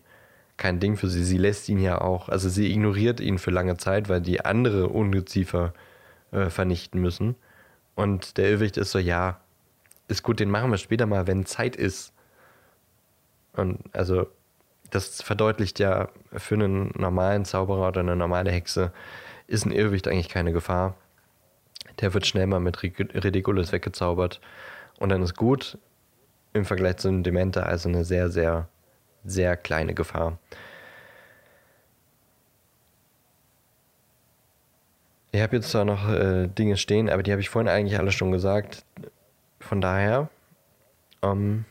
[0.57, 1.23] kein Ding für sie.
[1.23, 4.89] Sie lässt ihn ja auch, also sie ignoriert ihn für lange Zeit, weil die andere
[4.89, 5.73] Ungeziefer
[6.31, 7.35] äh, vernichten müssen.
[7.95, 9.39] Und der Irrwicht ist so, ja,
[10.07, 12.13] ist gut, den machen wir später mal, wenn Zeit ist.
[13.53, 14.27] Und also,
[14.89, 18.91] das verdeutlicht ja für einen normalen Zauberer oder eine normale Hexe,
[19.47, 20.95] ist ein Irrwicht eigentlich keine Gefahr.
[22.01, 24.39] Der wird schnell mal mit Ridiculous weggezaubert.
[24.99, 25.77] Und dann ist gut
[26.53, 28.67] im Vergleich zu einem Dementer also eine sehr, sehr,
[29.23, 30.37] sehr kleine Gefahr.
[35.31, 38.11] Ich habe jetzt zwar noch äh, Dinge stehen, aber die habe ich vorhin eigentlich alle
[38.11, 38.83] schon gesagt.
[39.59, 40.29] Von daher
[41.21, 41.65] ähm,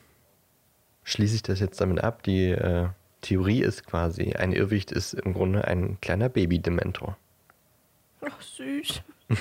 [1.05, 2.23] schließe ich das jetzt damit ab.
[2.23, 2.89] Die äh,
[3.21, 7.19] Theorie ist quasi, ein Irrwicht ist im Grunde ein kleiner Baby-Dementor.
[8.23, 9.03] Ach, süß.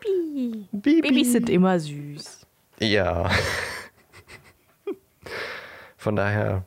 [0.00, 0.66] Bibi.
[0.72, 1.00] Bibi.
[1.08, 2.46] Babys sind immer süß.
[2.80, 3.30] Ja.
[5.96, 6.64] Von daher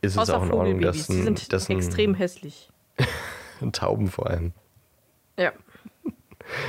[0.00, 2.70] ist Außer es auch in Ordnung, dass ein, sind dass ein, extrem hässlich.
[3.72, 4.52] Tauben vor allem.
[5.36, 5.52] Ja.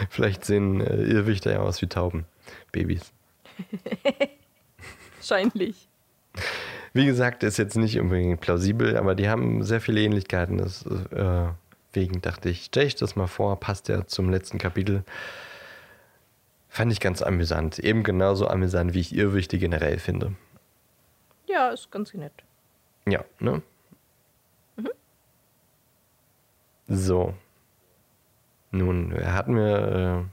[0.09, 2.25] Vielleicht sehen äh, Irrwichter ja aus wie Tauben.
[2.71, 3.13] Babys.
[5.17, 5.87] Wahrscheinlich.
[6.93, 10.57] Wie gesagt, ist jetzt nicht unbedingt plausibel, aber die haben sehr viele Ähnlichkeiten.
[10.57, 15.03] Deswegen äh, dachte ich, stelle ich das mal vor, passt ja zum letzten Kapitel.
[16.79, 17.77] Fand ich ganz amüsant.
[17.77, 20.37] Eben genauso amüsant, wie ich Irrwichte generell finde.
[21.45, 22.31] Ja, ist ganz nett.
[23.05, 23.61] Ja, ne?
[24.77, 24.89] Mhm.
[26.87, 27.33] So.
[28.71, 30.29] Nun, hatten wir.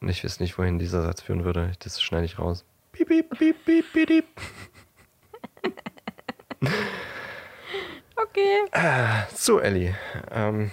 [0.00, 1.72] Äh, ich weiß nicht, wohin dieser Satz führen würde.
[1.80, 2.64] Das schneide ich raus.
[2.92, 4.26] Piep, piep, piep, piep, piep.
[8.18, 8.64] Okay.
[9.34, 9.94] So, Ellie.
[10.30, 10.70] Ähm,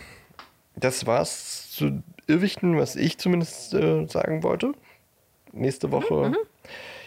[0.76, 4.74] das war's zu Irrwichten, was ich zumindest äh, sagen wollte.
[5.52, 6.34] Nächste Woche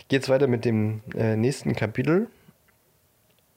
[0.09, 2.29] geht's weiter mit dem äh, nächsten Kapitel,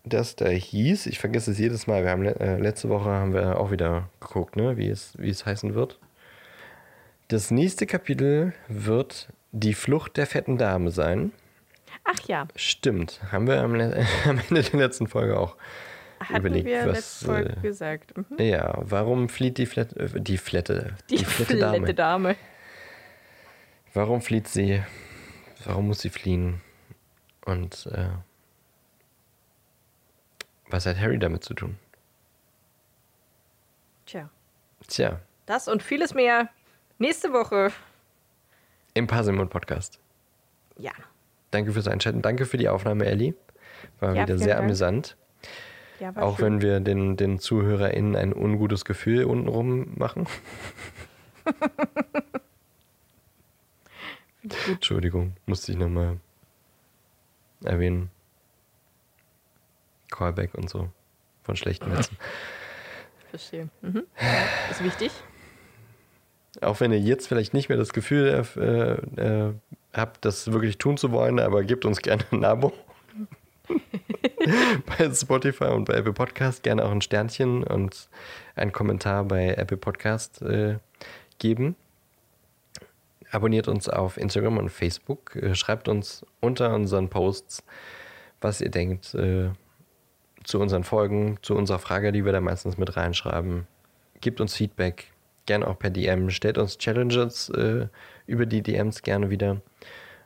[0.04, 1.06] das da hieß.
[1.06, 2.04] Ich vergesse es jedes Mal.
[2.04, 5.46] Wir haben äh, letzte Woche haben wir auch wieder geguckt, ne, wie es, wie es
[5.46, 6.00] heißen wird.
[7.28, 11.32] Das nächste Kapitel wird die Flucht der fetten Dame sein.
[12.04, 13.74] Ach ja, Stimmt, haben wir am,
[14.26, 15.56] am Ende der letzten Folge auch
[16.20, 16.96] hatten überlegt, wir was.
[16.98, 18.18] letzte Folge äh, gesagt.
[18.18, 18.38] Mhm.
[18.40, 22.36] ja, warum flieht die Flette, äh, die Flette, Die, flette Dame.
[23.94, 24.84] Warum flieht sie?
[25.66, 26.62] Warum muss sie fliehen?
[27.46, 28.08] Und äh,
[30.70, 31.78] was hat Harry damit zu tun?
[34.06, 34.30] Tja,
[34.88, 36.50] Tja, das und vieles mehr
[36.98, 37.72] nächste Woche.
[38.94, 40.00] im Parsimon Podcast.
[40.78, 40.92] Ja,
[41.52, 42.22] Danke fürs Einschalten.
[42.22, 43.34] Danke für die Aufnahme, Ellie.
[44.00, 44.66] War Ja, wieder sehr Dank.
[44.66, 45.18] amüsant.
[46.00, 46.46] Ja Auch schön.
[46.46, 50.28] wenn wir den, den ZuhörerInnen ein ungutes Gefühl untenrum machen.
[54.68, 56.18] Entschuldigung, musste ich nochmal
[57.64, 58.10] erwähnen.
[60.12, 60.90] Callback und so
[61.44, 62.18] von schlechten Netzen.
[63.30, 63.70] Verstehe.
[63.82, 64.04] Mhm.
[64.72, 65.12] Ist wichtig.
[66.62, 69.54] Auch wenn ihr jetzt vielleicht nicht mehr das Gefühl äh, äh,
[69.94, 72.74] habt, das wirklich tun zu wollen, aber gebt uns gerne ein Abo.
[74.98, 78.10] bei Spotify und bei Apple Podcast gerne auch ein Sternchen und
[78.56, 80.78] einen Kommentar bei Apple Podcast äh,
[81.38, 81.76] geben.
[83.32, 85.36] Abonniert uns auf Instagram und Facebook.
[85.36, 87.64] Äh, schreibt uns unter unseren Posts,
[88.42, 89.50] was ihr denkt äh,
[90.44, 93.68] zu unseren Folgen, zu unserer Frage, die wir da meistens mit reinschreiben.
[94.22, 95.12] Gebt uns Feedback,
[95.46, 96.30] gerne auch per DM.
[96.30, 97.88] Stellt uns Challenges äh,
[98.26, 99.62] über die DMs gerne wieder.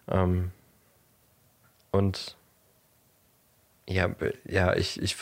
[0.07, 0.51] Ähm,
[1.91, 2.37] und
[3.87, 4.09] ja,
[4.45, 5.15] ja, ich, ich,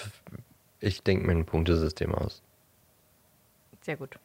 [0.79, 2.41] ich denke mir ein Punktesystem aus,
[3.81, 4.17] Sehr gut.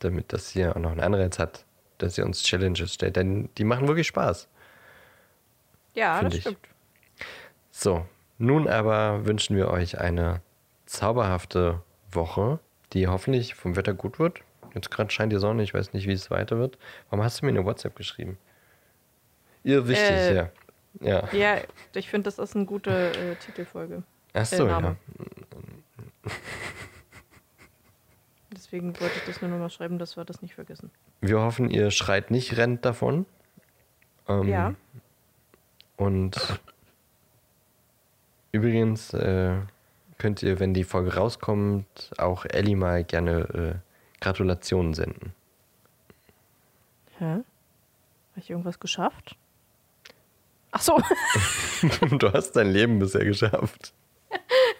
[0.00, 1.64] damit das hier auch noch einen Anreiz hat,
[1.98, 3.16] dass ihr uns Challenges stellt.
[3.16, 4.48] Denn die machen wirklich Spaß.
[5.94, 6.40] Ja, das ich.
[6.40, 6.58] stimmt.
[7.70, 8.06] So,
[8.38, 10.42] nun aber wünschen wir euch eine
[10.86, 12.58] zauberhafte Woche,
[12.92, 14.40] die hoffentlich vom Wetter gut wird.
[14.74, 16.78] Jetzt gerade scheint die Sonne, ich weiß nicht, wie es weiter wird.
[17.10, 18.38] Warum hast du mir eine WhatsApp geschrieben?
[19.62, 20.50] Ihr wichtig, Äh, ja.
[21.00, 21.28] Ja.
[21.32, 21.58] Ja,
[21.94, 24.02] ich finde, das ist eine gute äh, Titelfolge.
[24.32, 24.96] Ach so, äh, ja.
[28.52, 30.90] Deswegen wollte ich das nur noch mal schreiben, dass wir das nicht vergessen.
[31.20, 33.26] Wir hoffen, ihr schreit nicht, rennt davon.
[34.28, 34.74] Ähm, Ja.
[35.96, 36.60] Und
[38.52, 39.56] übrigens äh,
[40.18, 43.74] könnt ihr, wenn die Folge rauskommt, auch Ellie mal gerne äh,
[44.20, 45.32] Gratulationen senden.
[47.18, 47.24] Hä?
[47.24, 47.44] Habe
[48.36, 49.36] ich irgendwas geschafft?
[50.74, 50.98] Ach so,
[52.18, 53.94] du hast dein Leben bisher geschafft.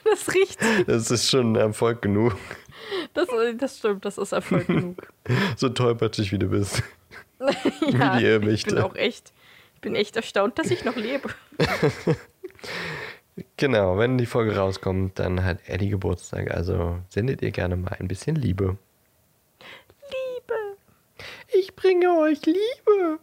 [0.05, 0.59] das riecht.
[0.89, 2.37] Das ist schon Erfolg genug.
[3.15, 4.97] Das, das stimmt, das ist Erfolg genug.
[5.57, 6.83] So tollpatschig wie du bist.
[7.89, 9.33] ja, die ich bin auch echt,
[9.77, 11.31] ich bin echt erstaunt, dass ich noch lebe.
[13.57, 16.51] Genau, wenn die Folge rauskommt, dann hat Ellie Geburtstag.
[16.51, 18.77] Also sendet ihr gerne mal ein bisschen Liebe.
[20.11, 20.77] Liebe.
[21.59, 23.21] Ich bringe euch Liebe.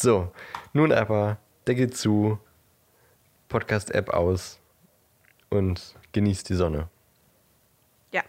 [0.00, 0.32] So,
[0.72, 2.38] nun aber Deckel zu,
[3.48, 4.58] Podcast-App aus
[5.50, 6.88] und genießt die Sonne.
[8.12, 8.22] Ja.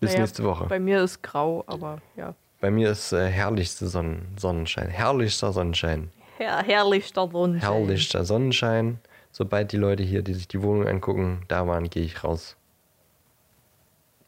[0.00, 0.66] Bis Naja, nächste Woche.
[0.66, 2.34] Bei mir ist grau, aber ja.
[2.60, 4.88] Bei mir ist äh, herrlichste Sonnen Sonnenschein.
[4.88, 6.10] Herrlichster Sonnenschein.
[6.38, 7.72] Her herrlichster Sonnenschein.
[7.72, 9.00] Herrlichster Sonnenschein.
[9.32, 12.56] Sobald die Leute hier, die sich die Wohnung angucken, da waren, gehe ich raus.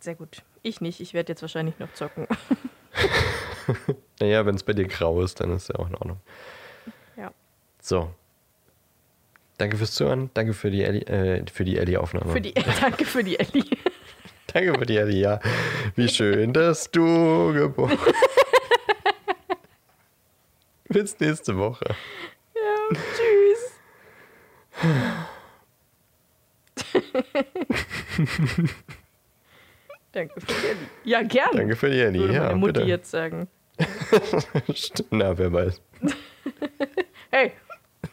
[0.01, 0.43] Sehr gut.
[0.62, 2.26] Ich nicht, ich werde jetzt wahrscheinlich noch zocken.
[4.20, 6.20] Naja, wenn es bei dir grau ist, dann ist ja auch in Ordnung.
[7.89, 8.12] So.
[9.57, 10.28] Danke fürs Zuhören.
[10.34, 12.30] Danke für die Ellie, äh, für die Ellie-Aufnahme.
[12.30, 13.64] Für die, danke für die Ellie.
[14.53, 15.41] Danke für die Ellie, ja.
[15.95, 17.99] Wie schön, dass du geboren
[20.89, 21.95] Bis nächste Woche.
[22.55, 23.72] Ja, tschüss.
[30.12, 30.89] danke für die Ellie.
[31.05, 31.51] Ja, gern.
[31.53, 32.45] Danke für die Ellie, Würde ja.
[32.45, 32.86] meine Mutti bitte.
[32.86, 33.49] jetzt sagen.
[35.11, 35.82] Na, wer weiß.
[37.30, 37.53] Hey,